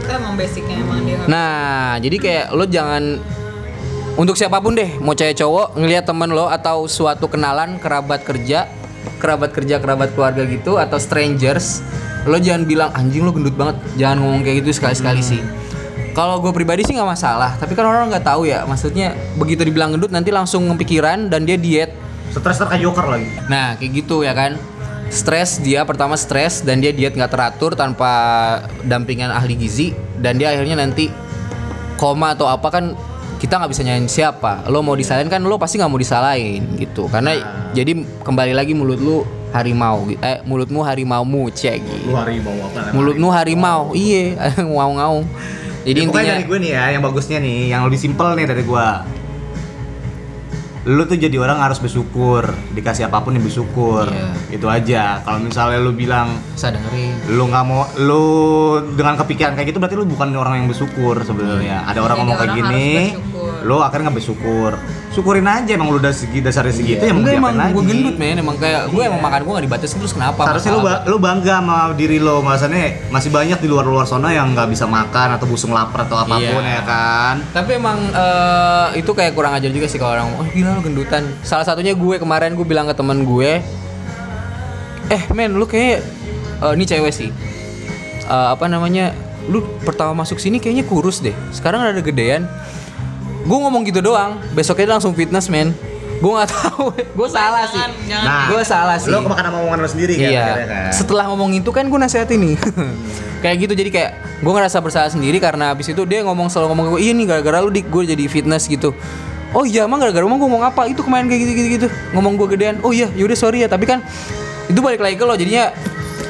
Itu 0.00 0.08
emang 0.08 0.40
basicnya 0.40 0.80
emang 0.80 1.04
dia. 1.04 1.20
Nah, 1.28 2.00
jadi 2.00 2.16
kayak 2.16 2.46
lo 2.56 2.64
jangan 2.64 3.20
untuk 4.20 4.36
siapa 4.36 4.60
pun 4.60 4.76
deh, 4.76 5.00
mau 5.00 5.16
cewek 5.16 5.40
cowok 5.40 5.80
ngelihat 5.80 6.04
temen 6.04 6.28
lo 6.28 6.44
atau 6.50 6.84
suatu 6.84 7.32
kenalan 7.32 7.80
kerabat 7.80 8.20
kerja, 8.28 8.68
kerabat 9.16 9.56
kerja 9.56 9.80
kerabat 9.80 10.12
keluarga 10.12 10.44
gitu 10.44 10.76
atau 10.76 11.00
strangers, 11.00 11.80
lo 12.28 12.36
jangan 12.36 12.68
bilang 12.68 12.90
anjing 12.92 13.24
lo 13.24 13.32
gendut 13.32 13.56
banget, 13.56 13.76
jangan 13.96 14.20
ngomong 14.20 14.42
kayak 14.44 14.64
gitu 14.64 14.76
sekali 14.76 14.96
sekali 14.96 15.22
sih. 15.24 15.40
Kalau 16.12 16.44
gue 16.44 16.52
pribadi 16.52 16.84
sih 16.84 16.92
nggak 16.92 17.08
masalah, 17.08 17.56
tapi 17.56 17.72
kan 17.72 17.88
orang 17.88 18.12
nggak 18.12 18.26
tahu 18.26 18.44
ya, 18.44 18.68
maksudnya 18.68 19.16
begitu 19.40 19.64
dibilang 19.64 19.96
gendut 19.96 20.12
nanti 20.12 20.28
langsung 20.28 20.68
ngepikiran 20.68 21.32
dan 21.32 21.48
dia 21.48 21.56
diet. 21.56 21.96
Stres 22.36 22.60
ter 22.60 22.68
kayak 22.68 22.84
joker 22.84 23.06
lagi. 23.16 23.28
Nah, 23.48 23.76
kayak 23.80 23.92
gitu 24.04 24.24
ya 24.24 24.36
kan. 24.36 24.60
Stres 25.12 25.60
dia 25.60 25.84
pertama 25.84 26.16
stres 26.16 26.64
dan 26.64 26.80
dia 26.80 26.88
diet 26.88 27.12
nggak 27.12 27.32
teratur 27.32 27.76
tanpa 27.76 28.12
dampingan 28.84 29.28
ahli 29.28 29.60
gizi 29.60 29.92
dan 30.16 30.40
dia 30.40 30.52
akhirnya 30.56 30.80
nanti 30.80 31.12
koma 32.00 32.32
atau 32.32 32.48
apa 32.48 32.72
kan 32.72 32.96
kita 33.42 33.58
nggak 33.58 33.74
bisa 33.74 33.82
nyanyiin 33.82 34.06
siapa. 34.06 34.62
Lo 34.70 34.86
mau 34.86 34.94
disalahin 34.94 35.26
kan 35.26 35.42
lo 35.42 35.58
pasti 35.58 35.82
nggak 35.82 35.90
mau 35.90 35.98
disalahin 35.98 36.78
gitu. 36.78 37.10
Karena 37.10 37.34
jadi 37.74 37.98
kembali 38.22 38.54
lagi 38.54 38.70
mulut 38.70 39.02
lu 39.02 39.26
harimau. 39.50 40.06
Eh 40.22 40.46
mulutmu 40.46 40.86
harimaumu 40.86 41.50
cek 41.50 41.82
gitu. 41.82 42.14
Lu 42.14 42.14
harimau 42.14 42.54
apa? 42.70 42.94
Mulutmu 42.94 43.28
harimau. 43.34 43.90
Iya, 43.98 44.38
ngaung-ngaung. 44.62 45.26
Jadi 45.82 45.98
Ya, 45.98 46.04
intinya 46.06 46.32
dari 46.38 46.46
gue 46.46 46.58
nih 46.62 46.70
ya, 46.70 46.84
yang 46.94 47.02
bagusnya 47.02 47.38
nih, 47.42 47.74
yang 47.74 47.82
lebih 47.82 47.98
simpel 47.98 48.38
nih 48.38 48.46
dari 48.46 48.62
gue. 48.62 48.86
Lu 50.82 51.06
tuh 51.06 51.14
jadi 51.14 51.38
orang 51.38 51.62
harus 51.62 51.78
bersyukur, 51.78 52.42
dikasih 52.74 53.06
apa 53.06 53.22
pun 53.22 53.34
yang 53.38 53.42
bersyukur. 53.46 54.06
Iya. 54.06 54.30
Itu 54.50 54.66
aja. 54.66 55.22
Kalau 55.22 55.38
misalnya 55.42 55.78
lu 55.78 55.94
bilang 55.94 56.34
saya 56.58 56.74
dengerin. 56.78 57.38
lu 57.38 57.46
nggak 57.46 57.64
mau 57.66 57.86
lu 58.02 58.26
dengan 58.98 59.14
kepikiran 59.14 59.54
kayak 59.54 59.74
gitu 59.74 59.78
berarti 59.78 59.94
lu 59.98 60.06
bukan 60.10 60.34
orang 60.34 60.62
yang 60.62 60.66
bersyukur 60.70 61.22
sebenarnya. 61.22 61.86
Ada 61.86 61.98
orang 62.02 62.18
Jadi 62.18 62.26
ngomong 62.26 62.38
kayak 62.38 62.54
gini, 62.58 62.90
lu 63.62 63.78
akhirnya 63.78 64.06
nggak 64.06 64.18
bersyukur. 64.18 64.72
Syukurin 65.08 65.44
aja 65.44 65.70
emang 65.70 65.88
lu 65.88 65.98
udah 65.98 66.10
segi 66.10 66.38
dasarnya 66.38 66.72
segitu 66.72 66.98
ya 66.98 67.10
mau 67.10 67.20
Enggak 67.20 67.32
diapain 67.32 67.42
emang 67.44 67.56
lagi. 67.58 67.72
gue 67.72 67.84
gendut 67.86 68.16
men, 68.16 68.36
emang 68.36 68.56
kayak 68.56 68.82
gue 68.88 69.02
emang 69.02 69.20
makan 69.20 69.40
gue 69.40 69.52
gak 69.52 69.64
dibatasi 69.66 69.94
terus 69.94 70.12
kenapa? 70.12 70.40
Lu, 70.42 70.52
Masalah 70.52 70.80
ba- 70.80 71.02
lu 71.04 71.16
bangga 71.18 71.54
sama 71.54 71.76
diri 71.92 72.16
lo, 72.16 72.40
maksudnya 72.40 72.82
masih 73.08 73.28
banyak 73.28 73.58
di 73.58 73.68
luar-luar 73.68 74.04
sana 74.04 74.28
yang 74.30 74.50
nggak 74.50 74.68
bisa 74.68 74.84
makan 74.84 75.28
atau 75.32 75.44
busung 75.44 75.70
lapar 75.70 76.04
atau 76.04 76.16
apa 76.16 76.34
pun 76.34 76.42
Iya. 76.60 76.72
ya 76.72 76.82
kan. 76.82 77.34
Tapi 77.52 77.70
emang 77.74 77.98
eh, 78.06 78.86
itu 78.96 79.10
kayak 79.10 79.32
kurang 79.32 79.52
ajar 79.52 79.68
juga 79.68 79.84
sih 79.84 79.96
kalau 79.96 80.12
orang, 80.14 80.28
oh 80.34 80.46
gila 80.46 80.72
lu 80.72 80.82
gendutan. 80.82 81.22
Salah 81.40 81.62
satunya 81.62 81.92
gue 81.92 82.16
kemarin 82.16 82.52
gue 82.52 82.64
bilang 82.64 82.84
ke 82.84 82.94
temen 82.94 83.22
gue, 83.22 83.60
eh 85.08 85.22
men 85.30 85.52
lu 85.52 85.64
kayak 85.64 86.00
eh, 86.58 86.72
ini 86.72 86.84
cewek 86.84 87.10
sih, 87.10 87.30
Eh, 88.22 88.48
apa 88.48 88.64
namanya, 88.64 89.10
lu 89.44 89.60
pertama 89.82 90.14
masuk 90.16 90.38
sini 90.38 90.56
kayaknya 90.56 90.86
kurus 90.86 91.18
deh. 91.18 91.34
Sekarang 91.50 91.82
ada 91.82 91.98
gedean. 91.98 92.46
Gue 93.42 93.58
ngomong 93.58 93.82
gitu 93.86 93.98
doang, 93.98 94.38
besoknya 94.54 94.98
langsung 94.98 95.12
fitness 95.12 95.50
men. 95.50 95.74
Gue 96.22 96.30
nggak 96.30 96.50
tahu, 96.54 96.94
gue 96.94 97.28
salah 97.28 97.66
sih. 97.66 97.82
Jangan. 98.06 98.22
Nah, 98.22 98.46
gue 98.54 98.62
salah 98.62 98.96
sih. 99.02 99.10
Lo 99.10 99.26
kemakan 99.26 99.44
sama 99.50 99.58
omongan 99.66 99.78
lo 99.82 99.88
sendiri 99.90 100.14
kan? 100.14 100.30
Iya. 100.30 100.46
kan? 100.66 100.90
Setelah 100.94 101.24
ngomong 101.34 101.50
itu 101.58 101.70
kan 101.74 101.84
gue 101.90 101.98
nasehatin 101.98 102.38
nih. 102.38 102.56
kayak 103.42 103.56
gitu 103.66 103.74
jadi 103.74 103.90
kayak 103.90 104.10
gue 104.38 104.52
ngerasa 104.54 104.78
bersalah 104.78 105.10
sendiri 105.10 105.42
karena 105.42 105.74
abis 105.74 105.90
itu 105.90 106.06
dia 106.06 106.22
ngomong 106.22 106.46
selalu 106.46 106.66
ngomong 106.72 106.86
gue, 106.94 107.00
iya 107.02 107.10
nih 107.10 107.26
gara-gara 107.26 107.58
lu 107.58 107.74
dik 107.74 107.90
gue 107.90 108.14
jadi 108.14 108.24
fitness 108.30 108.70
gitu. 108.70 108.94
Oh 109.50 109.66
iya 109.66 109.84
emang 109.84 109.98
gara-gara 109.98 110.22
emang 110.22 110.38
gue 110.38 110.46
ngomong 110.46 110.62
apa? 110.62 110.86
Itu 110.86 111.02
kemarin 111.02 111.26
kayak 111.26 111.40
gitu 111.42 111.52
gitu 111.58 111.68
gitu. 111.82 111.86
Ngomong 112.14 112.38
gue 112.38 112.54
gedean. 112.54 112.78
Oh 112.86 112.94
iya 112.94 113.10
yaudah 113.18 113.34
sorry 113.34 113.66
ya 113.66 113.68
tapi 113.68 113.90
kan 113.90 113.98
itu 114.70 114.78
balik 114.78 115.02
lagi 115.02 115.18
ke 115.18 115.24
lo 115.26 115.34
jadinya 115.34 115.74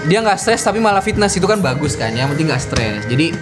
dia 0.09 0.19
nggak 0.19 0.41
stres 0.41 0.65
tapi 0.65 0.83
malah 0.83 1.05
fitness 1.05 1.37
itu 1.39 1.47
kan 1.47 1.63
bagus 1.63 1.95
kan 1.95 2.11
yang 2.17 2.33
penting 2.33 2.49
nggak 2.49 2.65
stres. 2.65 3.05
Jadi 3.13 3.37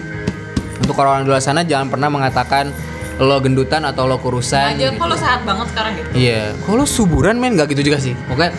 untuk 0.83 0.99
orang-orang 0.99 1.23
di 1.23 1.29
luar 1.31 1.41
sana 1.41 1.63
jangan 1.63 1.87
pernah 1.87 2.11
mengatakan 2.11 2.75
lo 3.21 3.37
gendutan 3.37 3.81
atau 3.83 4.03
lo 4.03 4.17
kurusan. 4.17 4.73
aja 4.73 4.89
gitu. 4.89 4.97
kok 4.97 5.05
lo 5.05 5.15
sehat 5.15 5.41
banget 5.41 5.67
sekarang 5.69 5.91
gitu 5.93 6.09
Iya, 6.11 6.57
kalau 6.59 6.83
suburan 6.83 7.37
men 7.37 7.53
gak 7.53 7.69
gitu 7.69 7.85
juga 7.85 7.97
sih. 7.97 8.17
Pokoknya 8.19 8.49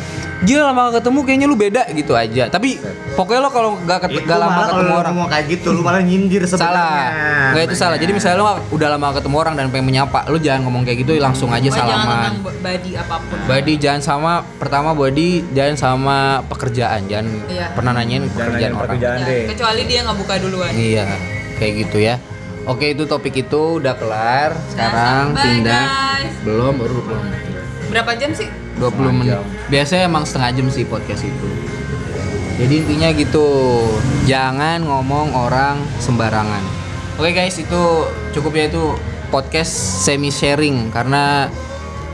gila 0.40 0.62
lama 0.64 0.80
gak 0.88 0.94
ketemu 0.98 1.18
kayaknya 1.20 1.46
lu 1.46 1.56
beda 1.56 1.82
gitu 1.90 2.12
aja. 2.12 2.46
Tapi 2.46 2.78
pokoknya 3.12 3.40
lo 3.40 3.50
kalau 3.50 3.70
gak, 3.80 3.98
ket- 4.02 4.22
gak 4.22 4.38
lama 4.38 4.60
ketemu 4.64 4.94
orang 4.96 5.12
ngomong 5.12 5.28
kayak 5.28 5.46
gitu, 5.48 5.68
lu 5.68 5.80
malah 5.80 5.98
nyindir 5.98 6.42
sebenarnya. 6.44 6.62
salah. 6.64 7.06
Enggak 7.50 7.64
itu 7.64 7.76
salah. 7.76 7.96
Jadi 7.96 8.12
misalnya 8.12 8.36
lo 8.38 8.44
nggak- 8.46 8.62
udah 8.70 8.88
lama 8.88 9.06
ketemu 9.12 9.36
orang 9.36 9.54
dan 9.56 9.66
pengen 9.68 9.86
menyapa, 9.88 10.18
lu 10.26 10.38
jangan 10.38 10.60
ngomong 10.62 10.82
kayak 10.82 10.98
gitu 11.00 11.12
langsung 11.16 11.48
aja 11.48 11.62
jangan 11.64 11.78
salaman. 11.84 12.32
b- 12.38 12.54
body 12.56 12.90
apa 12.94 13.14
pun 13.20 13.36
Body 13.44 13.74
jangan 13.76 14.00
sama 14.00 14.32
pertama 14.56 14.90
body 14.92 15.28
jangan 15.50 15.74
sama 15.76 16.16
pekerjaan, 16.44 17.02
jangan 17.04 17.26
Iya. 17.44 17.66
pernah 17.72 17.92
nanyain 17.92 18.22
Jangan 18.22 18.30
pekerjaan 18.30 18.52
nanya 18.54 18.68
orang. 18.72 18.82
pekerjaan 18.88 19.18
Ya, 19.18 19.26
deh. 19.26 19.44
kecuali 19.48 19.82
dia 19.84 19.98
nggak 20.02 20.16
buka 20.16 20.34
duluan 20.38 20.70
Iya, 20.72 21.04
kayak 21.58 21.72
gitu 21.80 21.98
ya. 21.98 22.14
Oke, 22.62 22.94
itu 22.94 23.10
topik 23.10 23.34
itu 23.34 23.82
udah 23.82 23.98
kelar. 23.98 24.54
Sekarang 24.70 25.34
Bye, 25.34 25.42
pindah. 25.42 25.82
guys. 25.82 26.34
Belum, 26.46 26.72
baru 26.78 26.92
20 27.02 27.22
menit. 27.26 27.40
berapa 27.92 28.16
jam 28.16 28.32
sih 28.32 28.48
20 28.80 29.12
menit. 29.12 29.36
Biasanya 29.68 30.08
emang 30.08 30.24
setengah 30.24 30.50
jam 30.56 30.66
sih 30.72 30.86
podcast 30.86 31.26
itu. 31.26 31.48
Jadi 32.56 32.74
intinya 32.86 33.08
gitu, 33.12 33.48
jangan 34.24 34.80
ngomong 34.80 35.34
orang 35.34 35.76
sembarangan. 35.98 36.62
Oke 37.18 37.34
guys, 37.34 37.58
itu 37.58 37.82
cukup 38.32 38.52
ya 38.56 38.64
itu 38.70 38.94
podcast 39.28 39.72
semi 40.06 40.32
sharing 40.32 40.88
karena 40.88 41.52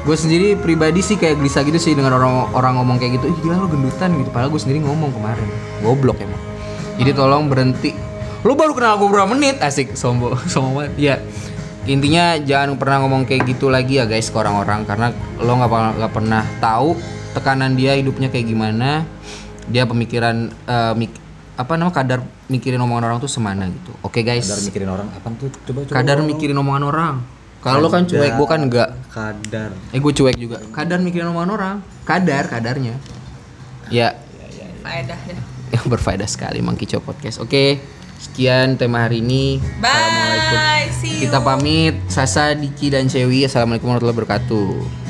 gue 0.02 0.16
sendiri 0.16 0.56
pribadi 0.56 0.98
sih 0.98 1.14
kayak 1.14 1.38
gelisah 1.38 1.62
gitu 1.62 1.78
sih 1.78 1.92
dengan 1.94 2.16
orang 2.16 2.50
orang 2.56 2.80
ngomong 2.80 2.96
kayak 2.96 3.20
gitu. 3.20 3.30
Ih 3.30 3.38
gila 3.38 3.62
lo 3.62 3.68
gendutan 3.68 4.16
gitu. 4.16 4.30
Padahal 4.32 4.50
gue 4.50 4.58
sendiri 4.58 4.82
ngomong 4.82 5.12
kemarin. 5.14 5.46
Goblok 5.84 6.18
emang. 6.18 6.40
Jadi 6.98 7.10
tolong 7.14 7.46
berhenti. 7.46 7.92
Lo 8.46 8.54
baru 8.54 8.72
kenal 8.74 8.98
gue 8.98 9.08
berapa 9.10 9.28
menit? 9.30 9.58
Asik, 9.58 9.98
sombong, 9.98 10.38
sombong 10.52 10.74
banget. 10.78 10.92
Ya, 10.96 11.14
intinya 11.84 12.38
jangan 12.38 12.78
pernah 12.78 13.02
ngomong 13.02 13.26
kayak 13.26 13.48
gitu 13.48 13.66
lagi 13.68 13.98
ya 13.98 14.06
guys 14.06 14.30
ke 14.30 14.36
orang-orang. 14.38 14.86
Karena 14.86 15.10
lo 15.42 15.52
nggak 15.58 15.70
nggak 15.98 16.12
pernah 16.14 16.42
tahu 16.62 16.94
tekanan 17.34 17.74
dia 17.74 17.98
hidupnya 17.98 18.30
kayak 18.30 18.46
gimana. 18.46 19.02
Dia 19.68 19.84
pemikiran 19.84 20.48
eh, 20.48 20.94
mik- 20.96 21.20
apa 21.58 21.74
nama 21.74 21.90
kadar 21.90 22.22
mikirin 22.46 22.78
omongan 22.78 23.10
orang 23.10 23.18
tuh 23.18 23.26
semana 23.28 23.66
gitu. 23.66 23.90
Oke 24.06 24.22
guys. 24.22 24.46
Kadar 24.46 24.62
mikirin 24.62 24.88
orang 24.88 25.08
apa 25.10 25.26
tuh? 25.34 25.50
Coba 25.66 25.78
coba. 25.82 25.94
kadar 25.98 26.18
mikirin 26.22 26.56
omongan 26.56 26.84
orang. 26.86 27.14
Kalau 27.58 27.82
lo 27.82 27.90
kan 27.90 28.06
cuek 28.06 28.38
gue 28.38 28.46
kan 28.46 28.60
enggak 28.62 28.94
Kadar. 29.10 29.74
eh 29.90 29.98
gue 29.98 30.12
cuek 30.14 30.38
juga. 30.38 30.62
Kadar 30.70 31.02
mikirin 31.02 31.26
omongan 31.26 31.50
orang. 31.50 31.76
Kadar 32.06 32.46
kadarnya. 32.46 32.94
Ya. 33.90 34.14
Faedah 34.78 35.18
ya 35.26 35.36
yang 35.68 35.84
berfaedah 35.92 36.24
sekali 36.24 36.62
Monkey 36.62 36.86
Chow 36.88 37.02
Podcast. 37.02 37.42
Oke 37.42 37.82
sekian 38.18 38.76
tema 38.76 39.06
hari 39.06 39.22
ini. 39.22 39.62
Assalamualaikum. 39.80 40.58
Bye 40.58 40.90
see 40.98 41.12
you. 41.18 41.30
kita 41.30 41.38
pamit. 41.40 41.94
Sasa 42.10 42.52
Diki 42.52 42.90
dan 42.90 43.06
Cewi 43.06 43.46
Assalamualaikum 43.46 43.88
warahmatullahi 43.88 44.18
wabarakatuh 44.18 45.07